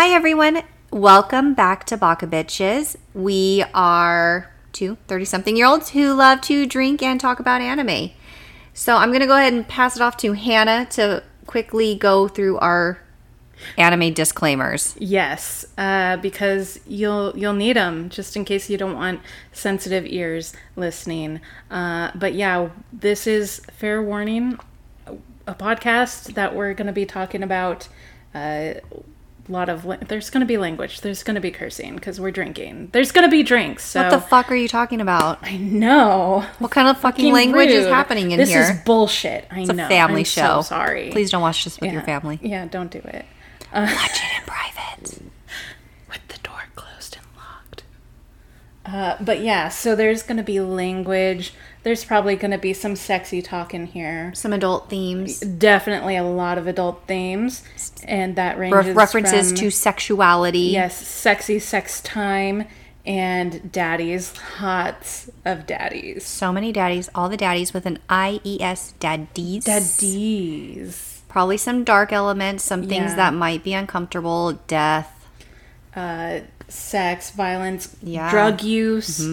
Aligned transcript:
Hi, 0.00 0.14
everyone. 0.14 0.62
Welcome 0.90 1.52
back 1.52 1.84
to 1.84 1.96
Baka 1.98 2.26
Bitches. 2.26 2.96
We 3.12 3.62
are 3.74 4.50
two 4.72 4.96
30 5.08 5.26
something 5.26 5.56
year 5.58 5.66
olds 5.66 5.90
who 5.90 6.14
love 6.14 6.40
to 6.40 6.64
drink 6.64 7.02
and 7.02 7.20
talk 7.20 7.38
about 7.38 7.60
anime. 7.60 8.12
So 8.72 8.96
I'm 8.96 9.10
going 9.10 9.20
to 9.20 9.26
go 9.26 9.36
ahead 9.36 9.52
and 9.52 9.68
pass 9.68 9.96
it 9.96 10.00
off 10.00 10.16
to 10.16 10.32
Hannah 10.32 10.86
to 10.92 11.22
quickly 11.44 11.96
go 11.96 12.28
through 12.28 12.56
our 12.60 13.02
anime 13.76 14.14
disclaimers. 14.14 14.96
Yes, 14.98 15.66
uh, 15.76 16.16
because 16.16 16.80
you'll 16.86 17.36
you'll 17.36 17.52
need 17.52 17.76
them 17.76 18.08
just 18.08 18.36
in 18.36 18.46
case 18.46 18.70
you 18.70 18.78
don't 18.78 18.94
want 18.94 19.20
sensitive 19.52 20.06
ears 20.06 20.54
listening. 20.76 21.42
Uh, 21.70 22.10
but 22.14 22.32
yeah, 22.32 22.70
this 22.90 23.26
is 23.26 23.60
fair 23.70 24.02
warning, 24.02 24.58
a 25.46 25.54
podcast 25.54 26.32
that 26.36 26.54
we're 26.54 26.72
going 26.72 26.86
to 26.86 26.94
be 26.94 27.04
talking 27.04 27.42
about. 27.42 27.88
Uh, 28.34 28.74
lot 29.48 29.68
of 29.68 29.84
la- 29.84 29.96
there's 29.96 30.30
going 30.30 30.40
to 30.40 30.46
be 30.46 30.56
language. 30.56 31.00
There's 31.00 31.22
going 31.22 31.34
to 31.34 31.40
be 31.40 31.50
cursing 31.50 31.94
because 31.96 32.20
we're 32.20 32.30
drinking. 32.30 32.90
There's 32.92 33.12
going 33.12 33.26
to 33.26 33.30
be 33.30 33.42
drinks. 33.42 33.84
So 33.84 34.02
What 34.02 34.10
the 34.10 34.20
fuck 34.20 34.50
are 34.50 34.54
you 34.56 34.68
talking 34.68 35.00
about? 35.00 35.38
I 35.42 35.56
know. 35.56 36.44
What 36.58 36.70
kind 36.70 36.88
of 36.88 36.96
fucking 36.98 37.24
Fucking 37.24 37.32
language 37.32 37.70
is 37.70 37.86
happening 37.86 38.24
in 38.26 38.30
here? 38.30 38.38
this 38.38 38.48
here? 38.50 38.62
is 38.62 38.80
bullshit. 38.84 39.46
I 39.50 39.60
it's 39.60 39.70
a 39.70 39.74
family 39.74 40.20
I'm 40.20 40.24
show. 40.24 40.60
So 40.60 40.68
sorry. 40.68 41.10
Please 41.10 41.30
don't 41.30 41.42
watch 41.42 41.64
this 41.64 41.80
with 41.80 41.92
your 41.92 42.02
family. 42.02 42.38
Yeah, 42.42 42.66
don't 42.66 42.90
do 42.90 42.98
it. 42.98 43.24
Watch 43.72 43.90
it 43.92 44.40
in 44.40 44.46
private. 44.46 45.22
with 46.08 46.28
the 46.28 46.38
door 46.42 46.62
closed 46.74 47.16
and 47.16 47.26
locked. 47.36 47.84
Uh, 48.84 49.22
but 49.22 49.40
yeah, 49.40 49.68
so 49.68 49.94
there's 49.96 50.22
going 50.22 50.36
to 50.38 50.42
be 50.42 50.60
language. 50.60 51.52
There's 51.82 52.04
probably 52.04 52.36
going 52.36 52.50
to 52.50 52.58
be 52.58 52.72
some 52.74 52.94
sexy 52.94 53.40
talk 53.40 53.72
in 53.72 53.86
here. 53.86 54.32
Some 54.34 54.52
adult 54.52 54.90
themes. 54.90 55.40
Definitely 55.40 56.16
a 56.16 56.22
lot 56.24 56.58
of 56.58 56.66
adult 56.66 57.06
themes, 57.06 57.62
and 58.04 58.36
that 58.36 58.58
Re- 58.58 58.70
ranges 58.70 58.94
references 58.94 59.48
from, 59.48 59.56
to 59.58 59.70
sexuality. 59.70 60.58
yes, 60.58 61.06
sexy 61.06 61.58
sex 61.58 62.00
time 62.02 62.64
and 63.06 63.72
daddies, 63.72 64.36
hots 64.58 65.30
of 65.46 65.66
daddies, 65.66 66.26
So 66.26 66.52
many 66.52 66.70
daddies, 66.70 67.08
all 67.14 67.30
the 67.30 67.36
daddies 67.38 67.72
with 67.72 67.86
an 67.86 67.98
I 68.10 68.40
E 68.44 68.60
S, 68.60 68.92
daddies. 69.00 69.64
daddies, 69.64 71.22
Probably 71.28 71.56
some 71.56 71.82
dark 71.84 72.12
elements, 72.12 72.62
some 72.62 72.82
things 72.88 73.12
Yeah. 73.12 73.16
that 73.16 73.34
might 73.34 73.64
be 73.64 73.72
uncomfortable, 73.72 74.52
death, 74.66 75.26
uh, 75.96 76.40
sex, 76.68 77.30
violence, 77.30 77.96
Yeah. 78.02 78.22
Mm-hmm. 78.26 78.30
drug 78.30 78.62
use. 78.62 79.26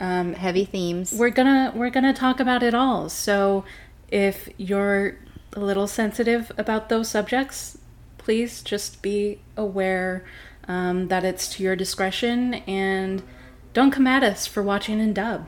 Um, 0.00 0.32
heavy 0.32 0.64
themes. 0.64 1.12
we're 1.12 1.30
gonna 1.30 1.72
we're 1.76 1.90
gonna 1.90 2.12
talk 2.14 2.40
about 2.40 2.62
it 2.64 2.74
all 2.74 3.08
so 3.08 3.64
if 4.10 4.48
you're 4.56 5.16
a 5.52 5.60
little 5.60 5.86
sensitive 5.86 6.50
about 6.58 6.88
those 6.88 7.08
subjects 7.08 7.78
please 8.18 8.62
just 8.62 9.00
be 9.02 9.38
aware 9.56 10.24
um, 10.66 11.06
that 11.08 11.24
it's 11.24 11.54
to 11.54 11.62
your 11.62 11.76
discretion 11.76 12.54
and 12.66 13.22
don't 13.74 13.90
come 13.92 14.06
at 14.08 14.24
us 14.24 14.46
for 14.46 14.60
watching 14.62 14.98
in 14.98 15.12
dub 15.12 15.46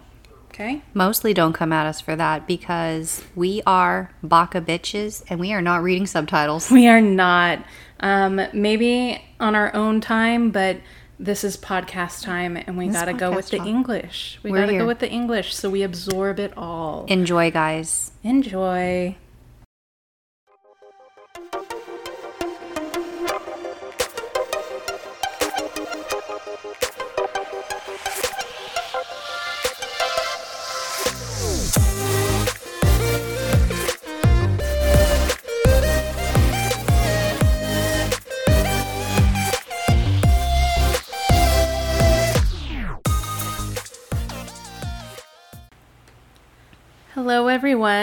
okay 0.50 0.83
Mostly 0.92 1.34
don't 1.34 1.53
come 1.53 1.72
at 1.72 1.87
us 1.87 2.00
for 2.00 2.15
that 2.15 2.47
because 2.47 3.25
we 3.34 3.61
are 3.67 4.12
baka 4.22 4.61
bitches 4.61 5.25
and 5.28 5.41
we 5.41 5.53
are 5.53 5.62
not 5.62 5.83
reading 5.83 6.06
subtitles. 6.06 6.70
we 6.70 6.87
are 6.87 7.00
not 7.00 7.65
um, 8.00 8.41
maybe 8.53 9.20
on 9.41 9.56
our 9.56 9.75
own 9.75 10.00
time 10.00 10.50
but 10.50 10.77
this 11.19 11.45
is 11.45 11.57
podcast 11.57 12.23
time 12.23 12.57
and 12.57 12.77
we 12.77 12.89
This 12.89 12.97
gotta 12.97 13.12
go 13.12 13.31
with 13.33 13.48
the 13.51 13.59
time. 13.59 13.67
english 13.69 14.39
we 14.43 14.51
We're 14.51 14.59
gotta 14.61 14.73
here. 14.73 14.81
go 14.81 14.87
with 14.87 14.98
the 14.98 15.11
english 15.11 15.55
so 15.55 15.71
we 15.71 15.83
absorb 15.83 16.39
it 16.41 16.53
all 16.56 17.05
Enjoy, 17.09 17.51
guys. 17.51 18.11
enjoy 18.23 19.17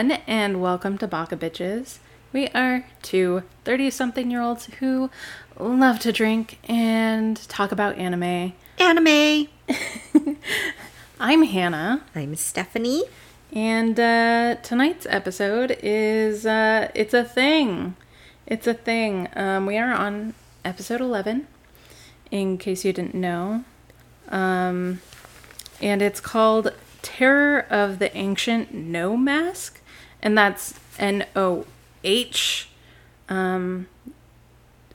everyone, 0.02 0.24
and 0.26 0.60
welcome 0.60 0.98
to 0.98 1.06
Baka 1.06 1.38
Bitches. 1.38 2.00
We 2.34 2.48
are 2.56 2.86
two 3.04 3.44
30 3.66 3.92
something 3.92 4.32
year 4.32 4.42
olds 4.42 4.66
who 4.80 5.12
love 5.60 6.00
to 6.00 6.12
drink 6.12 6.58
and 6.68 7.38
talk 7.48 7.72
about 7.72 8.00
anime. 8.00 8.54
Anime. 8.80 9.48
I'm 11.20 11.44
Hannah, 11.44 12.02
I'm 12.16 12.36
Stephanie. 12.36 13.04
and 13.54 14.00
uh, 14.00 14.56
tonight's 14.64 15.06
episode 15.08 15.78
is 15.84 16.48
uh, 16.48 16.90
It's 16.96 17.14
a 17.14 17.24
Thing. 17.24 17.96
It's 18.48 18.66
a 18.66 18.74
Thing. 18.74 19.28
Um, 19.36 19.68
we 19.68 19.78
are 19.78 19.94
on 19.94 20.34
episode 20.66 21.02
11, 21.02 21.46
in 22.32 22.58
case 22.58 22.84
you 22.84 22.92
didn't 22.92 23.14
know. 23.14 23.66
Um, 24.30 25.02
and 25.80 26.02
it's 26.02 26.20
called 26.20 26.74
Terror 27.04 27.68
of 27.70 28.00
the 28.00 28.16
Ancient 28.18 28.74
Noh 28.74 29.16
Mask, 29.16 29.81
and 30.22 30.38
that's 30.38 30.74
N 31.00 31.26
O 31.36 31.66
H, 32.04 32.70
um, 33.30 33.88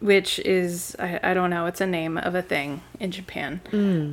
which 0.01 0.39
is 0.41 0.97
I, 0.99 1.21
I 1.23 1.35
don't 1.35 1.51
know, 1.51 1.67
it's 1.67 1.81
a 1.81 1.87
name 1.87 2.19
of 2.19 2.35
a 2.35 2.43
thing 2.43 2.83
in 3.01 3.11
Japan, 3.11 3.61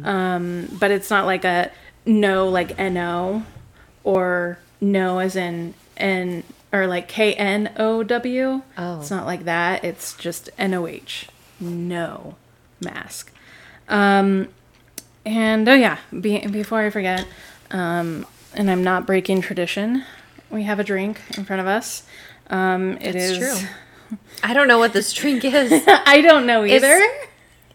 um, 0.06 0.68
but 0.80 0.92
it's 0.92 1.10
not 1.10 1.26
like 1.26 1.46
a 1.46 1.72
no 2.06 2.48
like 2.50 2.78
N 2.80 2.98
O 2.98 3.44
or 4.04 4.60
no 4.82 5.20
as 5.20 5.36
in 5.36 5.74
N 5.98 6.44
or 6.72 6.88
like 6.88 7.08
K 7.08 7.34
N 7.34 7.72
O 7.78 8.04
W. 8.04 8.62
Oh. 8.78 9.00
It's 9.00 9.12
not 9.12 9.26
like 9.26 9.46
that. 9.46 9.84
It's 9.84 10.16
just 10.16 10.50
N 10.58 10.74
O 10.74 10.88
H, 10.88 11.28
Noh 11.60 12.36
mask. 12.84 13.32
Um, 13.88 14.50
and 15.26 15.68
oh 15.68 15.74
yeah, 15.74 16.00
be, 16.20 16.46
before 16.48 16.82
I 16.82 16.90
forget, 16.90 17.26
um, 17.72 18.26
and 18.54 18.70
I'm 18.70 18.84
not 18.84 19.06
breaking 19.06 19.42
tradition, 19.42 20.04
we 20.54 20.64
have 20.64 20.80
a 20.80 20.84
drink 20.84 21.20
in 21.38 21.44
front 21.46 21.60
of 21.62 21.68
us. 21.68 22.04
Um, 22.50 22.94
it 22.98 23.14
That's 23.14 23.16
is. 23.16 23.38
true. 23.60 23.68
I 24.44 24.54
don't 24.54 24.68
know 24.68 24.78
what 24.80 24.94
this 24.94 25.12
drink 25.14 25.44
is. 25.44 25.84
I 25.88 26.22
don't 26.22 26.46
know 26.46 26.64
either. 26.66 27.02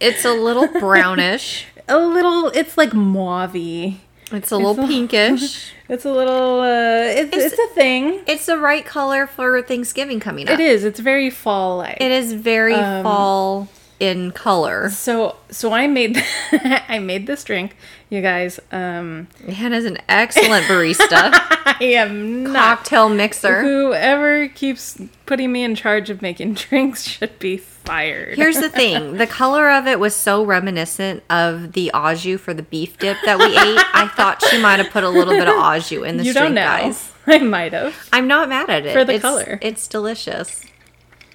It's 0.00 0.24
a 0.24 0.32
little 0.32 0.68
brownish. 0.80 1.66
a 1.88 1.98
little. 1.98 2.48
It's 2.48 2.76
like 2.78 2.90
mauvey. 2.90 3.96
It's 4.30 4.50
a 4.52 4.56
little 4.58 4.84
a- 4.84 4.86
pinkish. 4.86 5.72
It's 5.88 6.04
a 6.04 6.12
little. 6.12 6.60
Uh, 6.60 6.66
it's, 7.08 7.34
It's- 7.34 7.52
it's 7.52 7.58
a 7.58 7.74
thing. 7.74 8.20
It's 8.26 8.46
the 8.46 8.58
right 8.58 8.84
color 8.84 9.26
for 9.26 9.60
Thanksgiving 9.62 10.20
coming 10.20 10.46
up. 10.48 10.54
It 10.54 10.60
is. 10.60 10.84
It's 10.84 11.00
very 11.00 11.30
fall 11.30 11.78
like. 11.78 11.96
It 12.00 12.10
is 12.12 12.34
very 12.34 12.74
Um, 12.74 13.02
fall 13.02 13.68
in 14.00 14.30
color. 14.32 14.90
So 14.90 15.36
so 15.50 15.72
I 15.72 15.86
made 15.86 16.22
I 16.52 16.98
made 16.98 17.26
this 17.26 17.44
drink, 17.44 17.76
you 18.10 18.20
guys. 18.22 18.60
Um, 18.72 19.28
Hannah's 19.48 19.84
an 19.84 19.98
excellent 20.08 20.66
barista. 20.66 21.30
I 21.66 21.76
am 21.80 22.44
not. 22.44 22.78
Cocktail 22.78 23.08
mixer. 23.08 23.62
Whoever 23.62 24.48
keeps 24.48 25.00
putting 25.26 25.52
me 25.52 25.62
in 25.64 25.74
charge 25.74 26.10
of 26.10 26.22
making 26.22 26.54
drinks 26.54 27.02
should 27.04 27.38
be 27.38 27.56
fired. 27.56 28.36
Here's 28.36 28.56
the 28.60 28.68
thing: 28.70 29.16
the 29.18 29.26
color 29.26 29.70
of 29.70 29.86
it 29.86 29.98
was 30.00 30.14
so 30.14 30.44
reminiscent 30.44 31.22
of 31.30 31.72
the 31.72 31.90
au 31.92 32.14
jus 32.14 32.40
for 32.40 32.54
the 32.54 32.62
beef 32.62 32.98
dip 32.98 33.16
that 33.24 33.38
we 33.38 33.46
ate. 33.46 33.84
I 33.94 34.08
thought 34.14 34.42
she 34.42 34.60
might 34.60 34.78
have 34.78 34.90
put 34.90 35.04
a 35.04 35.08
little 35.08 35.34
bit 35.34 35.48
of 35.48 35.54
au 35.56 35.78
jus 35.78 36.04
in 36.04 36.16
this 36.18 36.26
you 36.26 36.32
drink, 36.34 36.54
know. 36.54 36.62
guys. 36.62 37.12
I 37.26 37.38
might 37.38 37.72
have. 37.74 37.94
I'm 38.12 38.26
not 38.26 38.48
mad 38.48 38.70
at 38.70 38.86
it 38.86 38.92
For 38.94 39.04
the 39.04 39.14
It's- 39.14 39.22
color. 39.22 39.58
It's 39.60 39.86
delicious. 39.86 40.62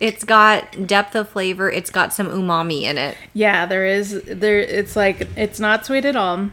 It's 0.04 0.26
got 0.26 0.86
depth 0.86 1.16
of 1.16 1.30
flavor. 1.30 1.72
It's 1.72 1.90
got 1.90 2.12
some 2.12 2.28
umami 2.28 2.82
in 2.82 2.98
it. 2.98 3.16
Yeah, 3.34 3.66
there 3.66 3.86
is. 3.86 4.22
There, 4.28 4.60
it's 4.60 4.98
like 4.98 5.30
it's 5.38 5.62
not 5.62 5.86
sweet 5.86 6.04
at 6.04 6.18
all. 6.18 6.50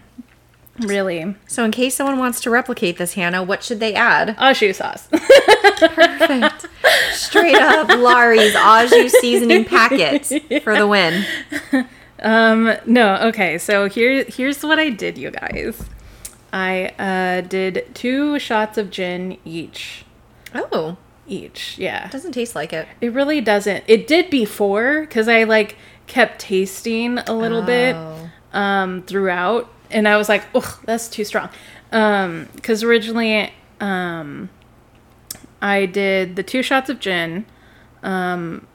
Really, 0.79 1.35
So, 1.49 1.65
in 1.65 1.73
case 1.73 1.97
someone 1.97 2.17
wants 2.19 2.41
to 2.43 2.49
replicate 2.49 2.97
this, 2.97 3.15
Hannah, 3.15 3.43
what 3.43 3.65
should 3.65 3.81
they 3.81 3.93
add? 3.93 4.37
au 4.39 4.53
jus 4.55 4.77
sauce. 4.79 5.09
Perfect. 5.11 6.67
Straight 7.13 7.57
up 7.57 7.89
Lawry's 7.89 8.55
au 8.57 8.87
jus 8.89 9.13
seasoning 9.21 9.65
packet 9.65 10.27
for 10.63 10.77
the 10.79 10.87
win. 10.87 11.25
um, 12.21 12.73
no, 12.87 13.17
okay. 13.29 13.59
So 13.59 13.89
here, 13.89 14.25
here's 14.29 14.63
what 14.63 14.79
I 14.79 14.91
did, 14.91 15.19
you 15.19 15.33
guys. 15.33 15.83
I 16.53 16.93
uh, 16.99 17.41
did 17.43 17.91
two 17.95 18.39
shots 18.39 18.79
of 18.79 18.91
gin 18.91 19.39
each. 19.45 20.05
Oh, 20.55 20.97
Each, 21.31 21.79
yeah. 21.79 22.07
It 22.07 22.11
doesn't 22.13 22.33
taste 22.33 22.55
like 22.57 22.73
it. 22.73 22.89
It 23.01 23.13
really 23.13 23.41
doesn't. 23.41 23.85
It 23.87 24.07
did 24.07 24.29
before 24.31 25.03
because 25.03 25.29
I 25.29 25.45
like 25.45 25.77
kept 26.07 26.41
tasting 26.41 27.19
a 27.19 27.33
little 27.33 27.63
bit 27.63 27.95
Oh. 27.95 28.31
um, 28.53 29.03
throughout, 29.03 29.71
and 29.93 30.09
I 30.09 30.17
was 30.17 30.29
like, 30.29 30.43
"Ugh, 30.55 30.79
that's 30.85 31.09
too 31.09 31.25
strong." 31.25 31.49
Because 31.91 32.83
originally, 32.83 33.53
um, 33.81 34.51
I 35.63 35.87
did 35.87 36.35
the 36.37 36.43
two 36.43 36.63
shots 36.63 36.91
of 36.91 36.99
gin, 36.99 37.47
um, 38.03 38.67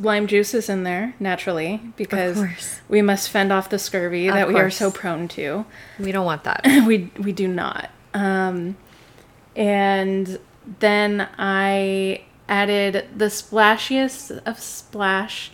lime 0.00 0.26
juice 0.26 0.52
is 0.54 0.68
in 0.68 0.82
there 0.84 1.14
naturally 1.20 1.80
because 1.96 2.42
we 2.88 3.00
must 3.02 3.28
fend 3.30 3.52
off 3.52 3.68
the 3.70 3.78
scurvy 3.78 4.28
Of 4.28 4.34
that 4.34 4.48
we 4.48 4.54
are 4.56 4.70
so 4.70 4.90
prone 4.90 5.28
to. 5.28 5.64
We 5.98 6.12
don't 6.12 6.24
want 6.26 6.44
that. 6.44 6.62
we 6.86 7.10
we 7.18 7.32
do 7.32 7.48
not. 7.48 7.90
Um, 8.12 8.76
and 9.56 10.38
then 10.78 11.28
I 11.36 12.22
added 12.48 13.08
the 13.16 13.26
splashiest 13.26 14.42
of 14.46 14.60
splash, 14.60 15.50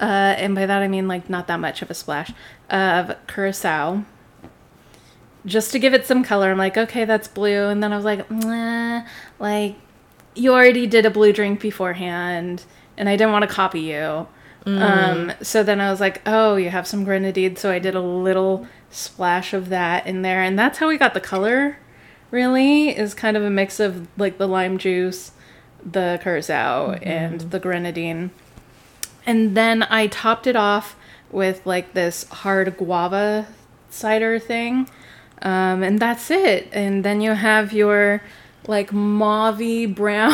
uh, 0.00 0.04
and 0.38 0.54
by 0.54 0.66
that 0.66 0.82
I 0.82 0.88
mean 0.88 1.08
like 1.08 1.28
not 1.28 1.46
that 1.48 1.60
much 1.60 1.82
of 1.82 1.90
a 1.90 1.94
splash 1.94 2.32
of 2.70 3.14
curacao. 3.26 4.04
Just 5.44 5.72
to 5.72 5.78
give 5.78 5.94
it 5.94 6.06
some 6.06 6.24
color, 6.24 6.50
I'm 6.50 6.58
like, 6.58 6.76
okay, 6.76 7.04
that's 7.04 7.28
blue, 7.28 7.68
and 7.68 7.82
then 7.82 7.92
I 7.92 7.96
was 7.96 8.04
like, 8.04 8.30
nah, 8.30 9.04
like 9.38 9.76
you 10.34 10.52
already 10.52 10.86
did 10.86 11.06
a 11.06 11.10
blue 11.10 11.32
drink 11.32 11.60
beforehand, 11.60 12.64
and 12.96 13.08
I 13.08 13.16
didn't 13.16 13.32
want 13.32 13.48
to 13.48 13.54
copy 13.54 13.80
you. 13.80 14.26
Um, 14.66 15.32
so 15.42 15.62
then 15.62 15.80
I 15.80 15.92
was 15.92 16.00
like, 16.00 16.20
oh, 16.26 16.56
you 16.56 16.70
have 16.70 16.88
some 16.88 17.04
grenadine. 17.04 17.54
So 17.54 17.70
I 17.70 17.78
did 17.78 17.94
a 17.94 18.00
little 18.00 18.66
splash 18.90 19.54
of 19.54 19.68
that 19.68 20.08
in 20.08 20.22
there. 20.22 20.42
And 20.42 20.58
that's 20.58 20.78
how 20.78 20.88
we 20.88 20.98
got 20.98 21.14
the 21.14 21.20
color, 21.20 21.78
really, 22.30 22.88
is 22.90 23.14
kind 23.14 23.36
of 23.36 23.42
a 23.42 23.50
mix 23.50 23.80
of 23.80 24.08
like 24.16 24.38
the 24.38 24.46
lime 24.46 24.78
juice, 24.78 25.32
the 25.84 26.18
curacao, 26.22 26.92
and 27.02 27.40
the 27.42 27.58
grenadine. 27.58 28.30
And 29.24 29.56
then 29.56 29.82
I 29.84 30.06
topped 30.06 30.46
it 30.46 30.56
off 30.56 30.96
with 31.30 31.66
like 31.66 31.94
this 31.94 32.28
hard 32.28 32.76
guava 32.76 33.48
cider 33.90 34.38
thing. 34.38 34.88
Um, 35.42 35.82
and 35.82 35.98
that's 35.98 36.30
it. 36.30 36.68
And 36.72 37.04
then 37.04 37.20
you 37.20 37.32
have 37.32 37.72
your 37.72 38.22
like 38.68 38.90
mauvey 38.90 39.92
brown 39.92 40.32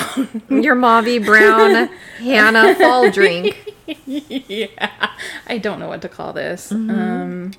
Your 0.48 0.76
mauvey 0.76 1.24
brown 1.24 1.88
Hannah 2.18 2.74
fall 2.74 3.10
drink. 3.10 3.74
yeah, 4.06 5.10
I 5.46 5.58
don't 5.58 5.78
know 5.78 5.88
what 5.88 6.02
to 6.02 6.08
call 6.08 6.32
this. 6.32 6.72
Um, 6.72 7.52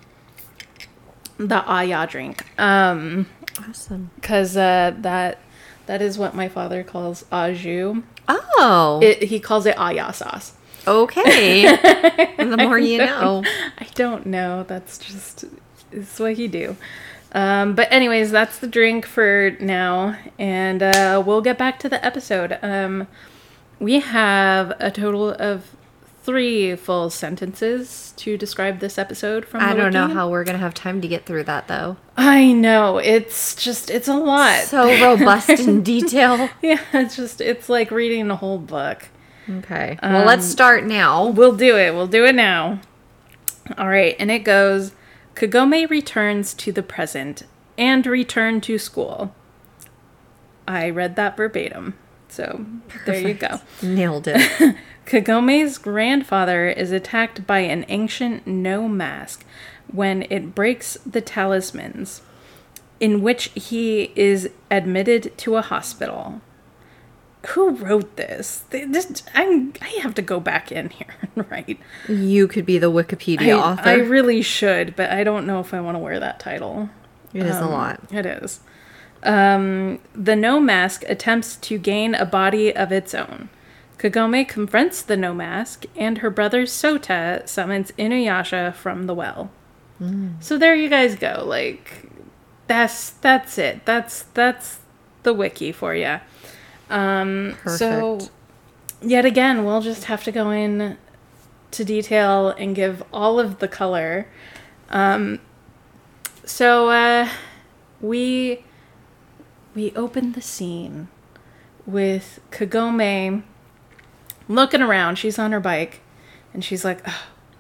the 1.38 1.64
Aya 1.66 2.08
drink. 2.08 2.46
Um, 2.60 3.28
Awesome. 3.70 4.10
cause 4.22 4.58
uh, 4.58 4.94
that 5.00 5.38
that 5.86 6.02
is 6.02 6.18
what 6.18 6.34
my 6.34 6.48
father 6.50 6.84
calls 6.84 7.26
au 7.32 7.54
jus. 7.54 7.98
Oh, 8.28 9.00
It, 9.04 9.24
he 9.24 9.40
calls 9.40 9.66
it 9.66 9.78
Aya 9.78 10.14
sauce. 10.14 10.54
okay. 10.88 11.64
the 12.38 12.58
more 12.58 12.80
you 12.80 12.98
know. 13.00 13.44
I 13.78 13.86
don't 13.96 14.26
know. 14.26 14.64
That's 14.64 14.98
just 14.98 15.46
it's 15.92 16.20
what 16.20 16.34
he 16.34 16.48
do. 16.48 16.76
Um, 17.34 17.74
but 17.76 17.92
anyways, 17.92 18.32
that's 18.32 18.60
the 18.60 18.68
drink 18.68 19.06
for 19.06 19.56
now, 19.60 20.18
and 20.40 20.82
uh, 20.84 21.22
we'll 21.26 21.42
get 21.42 21.58
back 21.58 21.80
to 21.80 21.90
the 21.90 22.04
episode. 22.06 22.58
Um, 22.62 23.08
we 23.80 24.00
have 24.02 24.72
a 24.80 24.92
total 24.92 25.32
of 25.32 25.76
three 26.24 26.76
full 26.76 27.10
sentences 27.10 28.14
to 28.16 28.38
describe 28.38 28.80
this 28.80 28.98
episode 28.98 29.46
from. 29.46 29.62
I 29.62 29.74
don't 29.74 29.94
know 29.94 30.08
how 30.08 30.30
we're 30.30 30.44
gonna 30.44 30.58
have 30.58 30.74
time 30.74 31.02
to 31.02 31.08
get 31.08 31.26
through 31.26 31.44
that 31.46 31.68
though. 31.68 31.98
I 32.16 32.54
know 32.54 32.98
it's 32.98 33.56
just 33.56 33.90
it's 33.90 34.08
a 34.08 34.16
lot. 34.16 34.64
So 34.64 34.86
robust 35.02 35.50
in 35.50 35.84
detail. 35.84 36.50
yeah, 36.62 36.82
it's 36.94 37.16
just 37.16 37.42
it's 37.42 37.70
like 37.70 37.92
reading 37.92 38.30
a 38.32 38.36
whole 38.36 38.58
book. 38.58 39.10
Okay. 39.50 40.00
Well, 40.02 40.26
let's 40.26 40.46
um, 40.46 40.52
start 40.52 40.84
now. 40.86 41.28
We'll 41.28 41.56
do 41.56 41.78
it. 41.78 41.94
We'll 41.94 42.08
do 42.08 42.26
it 42.26 42.36
now. 42.36 42.80
All 43.78 43.90
right, 43.90 44.16
and 44.18 44.32
it 44.32 44.40
goes 44.40 44.94
Kagome 45.36 45.90
returns 45.90 46.54
to 46.56 46.72
the 46.72 46.84
present 46.84 47.44
and 47.78 48.06
return 48.06 48.62
to 48.62 48.78
school. 48.78 49.36
I 50.68 50.90
read 50.90 51.18
that 51.18 51.36
verbatim. 51.36 51.96
So 52.34 52.66
there 53.06 53.20
you 53.20 53.36
go. 53.36 53.62
Nailed 53.84 54.28
it. 54.28 54.76
Kagome's 55.06 55.78
grandfather 55.78 56.68
is 56.68 56.92
attacked 56.92 57.46
by 57.46 57.60
an 57.60 57.86
ancient 57.90 58.48
Noh 58.48 58.88
mask 58.88 59.46
when 59.92 60.26
it 60.32 60.56
breaks 60.56 60.98
the 61.06 61.22
talismans, 61.22 62.24
in 63.00 63.22
which 63.22 63.52
he 63.54 64.12
is 64.16 64.50
admitted 64.72 65.38
to 65.38 65.58
a 65.58 65.62
hospital. 65.62 66.42
Who 67.50 67.76
wrote 67.76 68.16
this? 68.16 68.64
This 68.72 69.22
I'm, 69.36 69.74
I 69.80 69.90
have 70.02 70.16
to 70.16 70.24
go 70.24 70.40
back 70.40 70.72
in 70.72 70.90
here, 70.90 71.16
right? 71.52 71.78
you 72.10 72.48
could 72.48 72.66
be 72.66 72.80
the 72.80 72.90
Wikipedia 72.90 73.60
I, 73.60 73.74
author. 73.74 73.90
I 73.90 73.96
really 73.96 74.42
should, 74.42 74.96
but 74.96 75.12
I 75.12 75.24
don't 75.24 75.46
know 75.46 75.60
if 75.60 75.72
I 75.72 75.82
want 75.82 75.96
to 75.96 76.00
wear 76.00 76.20
that 76.20 76.40
title. 76.40 76.90
it 77.32 77.46
is 77.46 77.58
a 77.58 77.66
um, 77.66 77.72
lot. 77.72 78.00
It 78.12 78.26
is. 78.26 78.60
Um, 79.24 80.00
the 80.14 80.36
Noh 80.36 80.60
Mask 80.60 81.04
attempts 81.08 81.56
to 81.58 81.78
gain 81.78 82.14
a 82.14 82.26
body 82.26 82.76
of 82.76 82.92
its 82.92 83.14
own. 83.16 83.50
Kagome 83.98 84.48
confronts 84.48 85.02
the 85.02 85.16
Noh 85.16 85.34
Mask, 85.34 85.86
and 85.96 86.18
her 86.18 86.30
brother 86.30 86.64
Sota 86.64 87.48
summons 87.48 87.92
Inuyasha 87.98 88.74
from 88.74 89.06
the 89.06 89.14
well. 89.14 89.50
So 90.42 90.58
there 90.58 90.76
you 90.76 90.90
guys 90.90 91.16
go. 91.16 91.44
Like, 91.46 92.10
that's 92.68 93.12
that's 93.12 93.58
it. 93.58 93.86
That's 93.86 94.24
that's 94.34 94.80
the 95.24 95.34
wiki 95.34 95.72
for 95.72 95.96
you. 95.96 96.20
Um, 96.90 97.56
so 97.78 98.20
yet 99.02 99.24
again, 99.24 99.64
we'll 99.64 99.82
just 99.82 100.06
have 100.06 100.24
to 100.26 100.32
go 100.32 100.52
in 100.52 100.98
to 101.72 101.86
detail 101.86 102.50
and 102.50 102.76
give 102.76 103.02
all 103.14 103.40
of 103.40 103.60
the 103.60 103.68
color. 103.70 104.28
Um, 104.90 105.40
so 106.46 106.90
uh, 106.90 107.30
we 108.02 108.66
we 109.76 109.92
open 109.96 110.34
the 110.34 110.42
scene 110.42 111.08
with 111.86 112.40
Kagome 112.52 113.44
looking 114.48 114.82
around. 114.82 115.18
She's 115.18 115.40
on 115.40 115.52
her 115.52 115.60
bike, 115.60 116.02
and 116.54 116.64
she's 116.64 116.86
like, 116.86 117.08
"Ugh, 117.08 117.14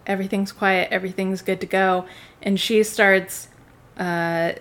"Everything's 0.06 0.51
quiet. 0.51 0.89
Everything's 0.92 1.42
good 1.42 1.60
to 1.62 1.68
go." 1.68 2.06
And 2.42 2.60
she 2.60 2.83
starts 2.83 3.48
uh, 3.98 4.54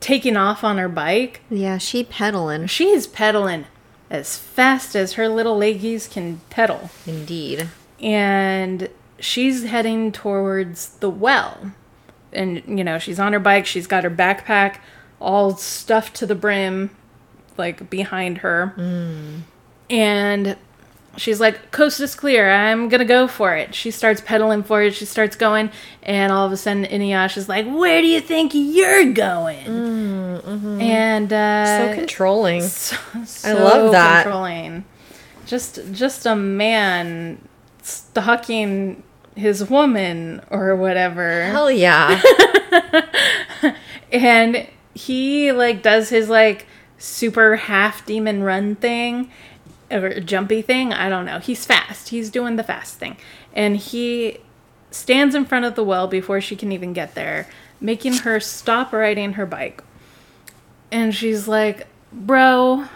taking 0.00 0.36
off 0.36 0.62
on 0.64 0.78
her 0.78 0.88
bike. 0.88 1.40
Yeah, 1.50 1.78
she 1.78 2.04
pedaling. 2.04 2.66
She's 2.66 3.06
pedaling 3.06 3.66
as 4.10 4.38
fast 4.38 4.96
as 4.96 5.14
her 5.14 5.28
little 5.28 5.58
leggies 5.58 6.10
can 6.10 6.40
pedal 6.48 6.88
Indeed. 7.06 7.68
and 8.00 8.88
she's 9.18 9.64
heading 9.64 10.12
towards 10.12 10.90
the 11.00 11.10
well. 11.10 11.72
And 12.32 12.62
you 12.66 12.84
know, 12.84 12.98
she's 12.98 13.18
on 13.18 13.32
her 13.34 13.38
bike, 13.40 13.66
she's 13.66 13.86
got 13.86 14.04
her 14.04 14.10
backpack 14.10 14.78
all 15.20 15.56
stuffed 15.56 16.14
to 16.16 16.26
the 16.26 16.34
brim 16.34 16.90
like 17.56 17.90
behind 17.90 18.38
her. 18.38 18.74
And 19.90 20.56
she's 21.16 21.40
like, 21.40 21.70
"Coast 21.70 22.00
is 22.00 22.14
clear. 22.14 22.50
I'm 22.50 22.88
going 22.88 23.00
to 23.00 23.04
go 23.06 23.26
for 23.26 23.54
it." 23.56 23.74
She 23.74 23.90
starts 23.90 24.20
pedaling 24.20 24.62
for 24.62 24.82
it. 24.82 24.94
She 24.94 25.04
starts 25.04 25.34
going, 25.36 25.70
and 26.02 26.30
all 26.32 26.46
of 26.46 26.52
a 26.52 26.56
sudden 26.56 26.84
Inuyasha's 26.84 27.48
like, 27.48 27.66
"Where 27.66 28.00
do 28.00 28.06
you 28.06 28.20
think 28.20 28.52
you're 28.54 29.12
going?" 29.12 29.66
And 30.80 31.32
uh 31.32 31.64
So 31.64 31.94
controlling. 31.94 32.62
so, 32.68 32.96
I 33.44 33.52
love 33.54 33.92
that. 33.92 34.24
Controlling. 34.24 34.84
Just 35.46 35.80
just 35.92 36.26
a 36.26 36.36
man 36.36 37.40
stalking 37.82 39.02
his 39.34 39.68
woman 39.70 40.42
or 40.50 40.76
whatever. 40.76 41.44
Hell 41.44 41.70
yeah. 41.70 42.20
And 44.10 44.66
he 44.98 45.52
like 45.52 45.80
does 45.80 46.08
his 46.08 46.28
like 46.28 46.66
super 46.98 47.54
half 47.54 48.04
demon 48.04 48.42
run 48.42 48.74
thing 48.74 49.30
or 49.90 50.18
jumpy 50.20 50.60
thing. 50.60 50.92
I 50.92 51.08
don't 51.08 51.24
know. 51.24 51.38
He's 51.38 51.64
fast. 51.64 52.08
He's 52.08 52.30
doing 52.30 52.56
the 52.56 52.64
fast 52.64 52.96
thing. 52.96 53.16
And 53.54 53.76
he 53.76 54.38
stands 54.90 55.36
in 55.36 55.44
front 55.44 55.64
of 55.64 55.76
the 55.76 55.84
well 55.84 56.08
before 56.08 56.40
she 56.40 56.56
can 56.56 56.72
even 56.72 56.92
get 56.92 57.14
there, 57.14 57.46
making 57.80 58.14
her 58.18 58.40
stop 58.40 58.92
riding 58.92 59.34
her 59.34 59.46
bike. 59.46 59.84
And 60.90 61.14
she's 61.14 61.46
like, 61.46 61.86
Bro, 62.12 62.86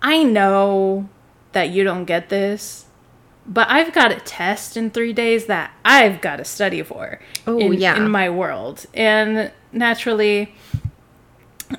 I 0.00 0.22
know 0.22 1.08
that 1.50 1.70
you 1.70 1.82
don't 1.82 2.04
get 2.04 2.28
this, 2.28 2.86
but 3.46 3.68
I've 3.68 3.92
got 3.92 4.12
a 4.12 4.20
test 4.20 4.76
in 4.76 4.90
three 4.90 5.12
days 5.12 5.46
that 5.46 5.72
I've 5.84 6.20
got 6.20 6.36
to 6.36 6.44
study 6.44 6.82
for. 6.82 7.20
Oh, 7.46 7.58
in, 7.58 7.74
yeah. 7.74 7.96
In 7.96 8.10
my 8.10 8.30
world. 8.30 8.86
And 8.94 9.50
naturally, 9.72 10.54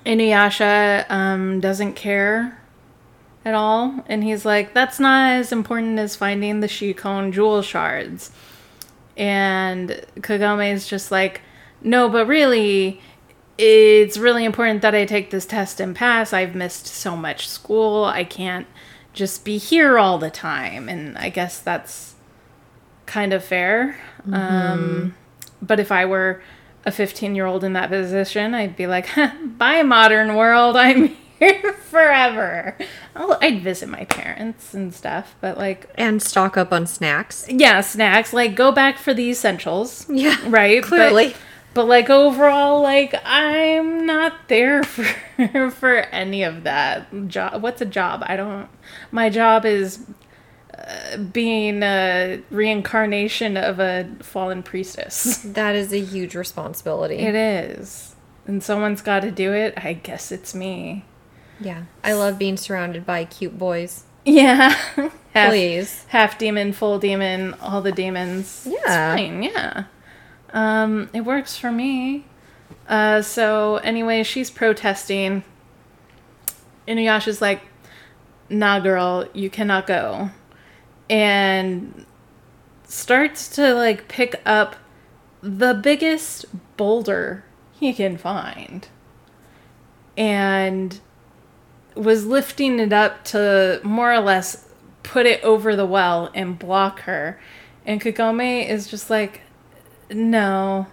Inuyasha 0.05 1.09
um, 1.09 1.59
doesn't 1.59 1.93
care 1.93 2.59
at 3.45 3.53
all. 3.53 4.03
And 4.07 4.23
he's 4.23 4.45
like, 4.45 4.73
that's 4.73 4.99
not 4.99 5.31
as 5.33 5.51
important 5.51 5.99
as 5.99 6.15
finding 6.15 6.59
the 6.59 6.67
Shikon 6.67 7.31
jewel 7.31 7.61
shards. 7.61 8.31
And 9.15 10.05
Kagome 10.17 10.73
is 10.73 10.87
just 10.87 11.11
like, 11.11 11.41
no, 11.81 12.09
but 12.09 12.27
really, 12.27 13.01
it's 13.57 14.17
really 14.17 14.45
important 14.45 14.81
that 14.81 14.95
I 14.95 15.05
take 15.05 15.29
this 15.29 15.45
test 15.45 15.79
and 15.79 15.95
pass. 15.95 16.33
I've 16.33 16.55
missed 16.55 16.87
so 16.87 17.15
much 17.15 17.47
school. 17.47 18.05
I 18.05 18.23
can't 18.23 18.67
just 19.13 19.45
be 19.45 19.57
here 19.57 19.97
all 19.97 20.17
the 20.17 20.31
time. 20.31 20.89
And 20.89 21.17
I 21.17 21.29
guess 21.29 21.59
that's 21.59 22.15
kind 23.05 23.33
of 23.33 23.43
fair. 23.43 23.97
Um, 24.31 25.15
but 25.61 25.79
if 25.79 25.91
I 25.91 26.05
were 26.05 26.41
a 26.85 26.91
15 26.91 27.35
year 27.35 27.45
old 27.45 27.63
in 27.63 27.73
that 27.73 27.89
position, 27.89 28.53
I'd 28.53 28.75
be 28.75 28.87
like, 28.87 29.07
bye, 29.57 29.83
modern 29.83 30.35
world. 30.35 30.75
I'm 30.75 31.15
here 31.39 31.73
forever. 31.73 32.77
I'll, 33.15 33.37
I'd 33.41 33.61
visit 33.61 33.89
my 33.89 34.05
parents 34.05 34.73
and 34.73 34.93
stuff, 34.93 35.35
but 35.41 35.57
like, 35.57 35.89
And 35.95 36.21
stock 36.21 36.57
up 36.57 36.71
on 36.73 36.87
snacks. 36.87 37.45
yeah, 37.49 37.81
snacks. 37.81 38.33
Like, 38.33 38.55
go 38.55 38.71
back 38.71 38.97
for 38.97 39.13
the 39.13 39.29
essentials. 39.29 40.05
Yeah, 40.09 40.37
right. 40.47 40.81
clearly. 40.83 41.29
But, 41.29 41.37
like 41.75 42.09
overall, 42.09 42.81
like 42.81 43.15
I'm 43.25 44.05
not 44.05 44.47
there 44.47 44.83
for 44.83 45.69
for 45.71 45.95
any 45.97 46.43
of 46.43 46.63
that. 46.63 47.27
Job. 47.27 47.61
What's 47.61 47.81
a 47.81 47.85
job? 47.85 48.23
I 48.25 48.35
don't. 48.35 48.69
My 49.11 49.29
job 49.29 49.65
is 49.65 50.05
uh, 50.77 51.17
being 51.17 51.81
a 51.83 52.41
reincarnation 52.49 53.57
of 53.57 53.79
a 53.79 54.09
fallen 54.21 54.63
priestess. 54.63 55.43
That 55.53 55.75
is 55.75 55.91
a 55.93 55.99
huge 56.01 56.35
responsibility. 56.35 57.15
It 57.17 57.35
is, 57.35 58.15
and 58.45 58.63
someone's 58.63 59.01
got 59.01 59.21
to 59.21 59.31
do 59.31 59.53
it. 59.53 59.73
I 59.77 59.93
guess 59.93 60.31
it's 60.31 60.53
me. 60.55 61.05
yeah. 61.59 61.83
I 62.03 62.13
love 62.13 62.37
being 62.39 62.57
surrounded 62.57 63.05
by 63.05 63.25
cute 63.25 63.57
boys. 63.57 64.03
Yeah. 64.25 64.69
half, 65.33 65.49
Please. 65.51 66.05
half 66.09 66.37
demon, 66.37 66.71
full 66.73 66.97
demon, 66.99 67.55
all 67.61 67.81
the 67.81 67.91
demons. 67.91 68.65
It's 68.65 68.75
Yeah. 68.85 69.15
fine, 69.15 69.43
yeah. 69.43 69.83
Um, 70.53 71.09
it 71.13 71.21
works 71.21 71.57
for 71.57 71.71
me. 71.71 72.25
Uh, 72.87 73.21
so 73.21 73.77
anyway, 73.77 74.23
she's 74.23 74.49
protesting. 74.49 75.43
Inuyasha's 76.87 77.41
like, 77.41 77.61
nah, 78.49 78.79
girl, 78.79 79.27
you 79.33 79.49
cannot 79.49 79.87
go. 79.87 80.29
And 81.09 82.05
starts 82.85 83.47
to 83.55 83.73
like 83.73 84.07
pick 84.07 84.41
up 84.45 84.75
the 85.41 85.73
biggest 85.73 86.45
boulder 86.77 87.43
he 87.73 87.91
can 87.93 88.17
find. 88.17 88.87
And 90.15 90.99
was 91.95 92.25
lifting 92.25 92.79
it 92.79 92.93
up 92.93 93.23
to 93.23 93.79
more 93.83 94.13
or 94.13 94.19
less 94.19 94.67
put 95.03 95.25
it 95.25 95.43
over 95.43 95.75
the 95.75 95.85
well 95.85 96.29
and 96.33 96.57
block 96.57 97.01
her. 97.01 97.39
And 97.85 98.01
Kagome 98.01 98.67
is 98.67 98.87
just 98.87 99.09
like, 99.09 99.41
no, 100.13 100.87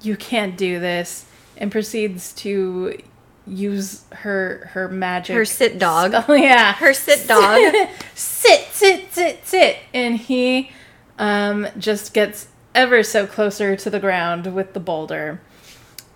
you 0.00 0.16
can't 0.16 0.56
do 0.56 0.80
this. 0.80 1.26
And 1.56 1.70
proceeds 1.70 2.32
to 2.34 2.98
use 3.46 4.04
her 4.12 4.70
her 4.72 4.88
magic 4.88 5.36
Her 5.36 5.44
sit 5.44 5.78
dog. 5.78 6.14
Oh 6.28 6.34
yeah, 6.34 6.72
Her 6.72 6.94
sit 6.94 7.26
dog. 7.28 7.60
sit, 8.14 8.60
sit, 8.72 9.12
sit, 9.12 9.46
sit. 9.46 9.76
And 9.92 10.16
he 10.16 10.70
um, 11.18 11.66
just 11.78 12.14
gets 12.14 12.48
ever 12.74 13.02
so 13.02 13.26
closer 13.26 13.76
to 13.76 13.90
the 13.90 14.00
ground 14.00 14.54
with 14.54 14.72
the 14.72 14.80
boulder. 14.80 15.40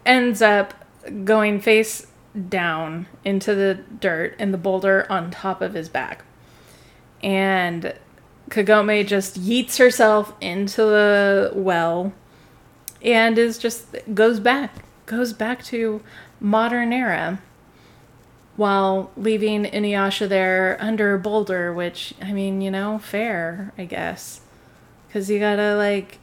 Ends 0.04 0.40
up 0.40 0.74
going 1.24 1.60
face 1.60 2.06
down 2.48 3.06
into 3.24 3.54
the 3.54 3.74
dirt 3.74 4.34
and 4.38 4.52
the 4.52 4.58
boulder 4.58 5.06
on 5.10 5.30
top 5.30 5.62
of 5.62 5.74
his 5.74 5.88
back. 5.88 6.24
And 7.22 7.94
Kagome 8.50 9.06
just 9.06 9.40
yeets 9.40 9.78
herself 9.78 10.32
into 10.40 10.82
the 10.82 11.52
well 11.54 12.12
and 13.02 13.38
is 13.38 13.58
just 13.58 13.96
goes 14.14 14.40
back 14.40 14.84
goes 15.06 15.32
back 15.32 15.62
to 15.64 16.02
modern 16.40 16.92
era 16.92 17.40
while 18.56 19.10
leaving 19.16 19.64
Inuyasha 19.64 20.28
there 20.28 20.78
under 20.80 21.14
a 21.14 21.18
boulder, 21.18 21.72
which 21.72 22.14
I 22.22 22.32
mean, 22.32 22.62
you 22.62 22.70
know, 22.70 22.98
fair, 22.98 23.72
I 23.76 23.84
guess, 23.84 24.40
because 25.06 25.30
you 25.30 25.38
gotta 25.38 25.76
like 25.76 26.18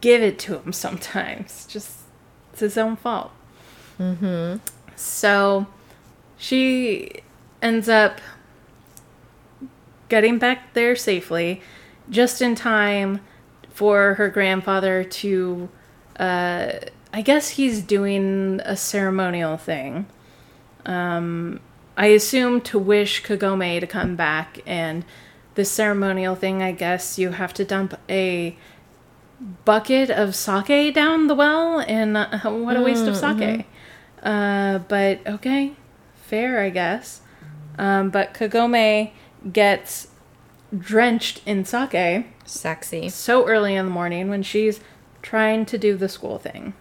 give 0.00 0.22
it 0.22 0.38
to 0.40 0.58
him 0.58 0.72
sometimes. 0.72 1.66
Just 1.66 1.98
it's 2.52 2.60
his 2.60 2.78
own 2.78 2.96
fault. 2.96 3.30
Mm-hmm. 3.98 4.58
So 4.96 5.66
she 6.36 7.22
ends 7.60 7.88
up 7.88 8.20
getting 10.08 10.38
back 10.38 10.74
there 10.74 10.96
safely, 10.96 11.62
just 12.10 12.42
in 12.42 12.54
time 12.54 13.20
for 13.72 14.14
her 14.14 14.28
grandfather 14.28 15.04
to. 15.04 15.68
Uh, 16.18 16.72
I 17.14 17.20
guess 17.20 17.50
he's 17.50 17.82
doing 17.82 18.60
a 18.64 18.74
ceremonial 18.76 19.58
thing. 19.58 20.06
Um, 20.86 21.60
I 21.96 22.06
assume 22.06 22.62
to 22.62 22.78
wish 22.78 23.22
Kagome 23.22 23.80
to 23.80 23.86
come 23.86 24.16
back, 24.16 24.60
and 24.66 25.04
this 25.54 25.70
ceremonial 25.70 26.34
thing, 26.34 26.62
I 26.62 26.72
guess 26.72 27.18
you 27.18 27.30
have 27.30 27.52
to 27.54 27.64
dump 27.64 27.98
a 28.08 28.56
bucket 29.64 30.10
of 30.10 30.34
sake 30.34 30.94
down 30.94 31.26
the 31.26 31.34
well, 31.34 31.80
and 31.80 32.16
uh, 32.16 32.38
what 32.50 32.76
a 32.76 32.80
waste 32.80 33.06
of 33.06 33.16
sake. 33.16 33.66
Uh, 34.22 34.78
but 34.78 35.26
okay, 35.26 35.74
fair, 36.14 36.60
I 36.60 36.70
guess. 36.70 37.20
Um, 37.78 38.10
but 38.10 38.32
Kagome 38.34 39.10
gets 39.52 40.08
drenched 40.76 41.42
in 41.44 41.64
sake 41.64 42.26
Sexy. 42.44 43.08
so 43.08 43.46
early 43.46 43.74
in 43.74 43.86
the 43.86 43.90
morning 43.90 44.28
when 44.28 44.42
she's 44.42 44.80
trying 45.22 45.64
to 45.66 45.78
do 45.78 45.96
the 45.96 46.08
school 46.08 46.38
thing. 46.38 46.74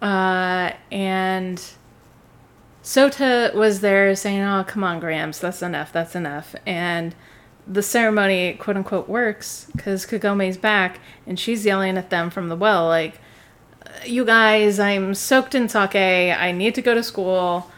Uh, 0.00 0.72
and 0.90 1.62
Sota 2.82 3.54
was 3.54 3.80
there 3.80 4.14
saying, 4.16 4.42
Oh, 4.42 4.64
come 4.66 4.82
on, 4.82 4.98
Grams, 4.98 5.38
that's 5.38 5.62
enough, 5.62 5.92
that's 5.92 6.16
enough. 6.16 6.54
And 6.66 7.14
the 7.66 7.82
ceremony, 7.82 8.54
quote 8.54 8.76
unquote, 8.76 9.08
works 9.08 9.68
because 9.72 10.04
Kagome's 10.04 10.56
back 10.56 10.98
and 11.26 11.38
she's 11.38 11.64
yelling 11.64 11.96
at 11.96 12.10
them 12.10 12.30
from 12.30 12.48
the 12.48 12.56
well, 12.56 12.88
like, 12.88 13.20
You 14.04 14.24
guys, 14.24 14.80
I'm 14.80 15.14
soaked 15.14 15.54
in 15.54 15.68
sake, 15.68 15.94
I 15.94 16.50
need 16.50 16.74
to 16.74 16.82
go 16.82 16.94
to 16.94 17.02
school, 17.04 17.70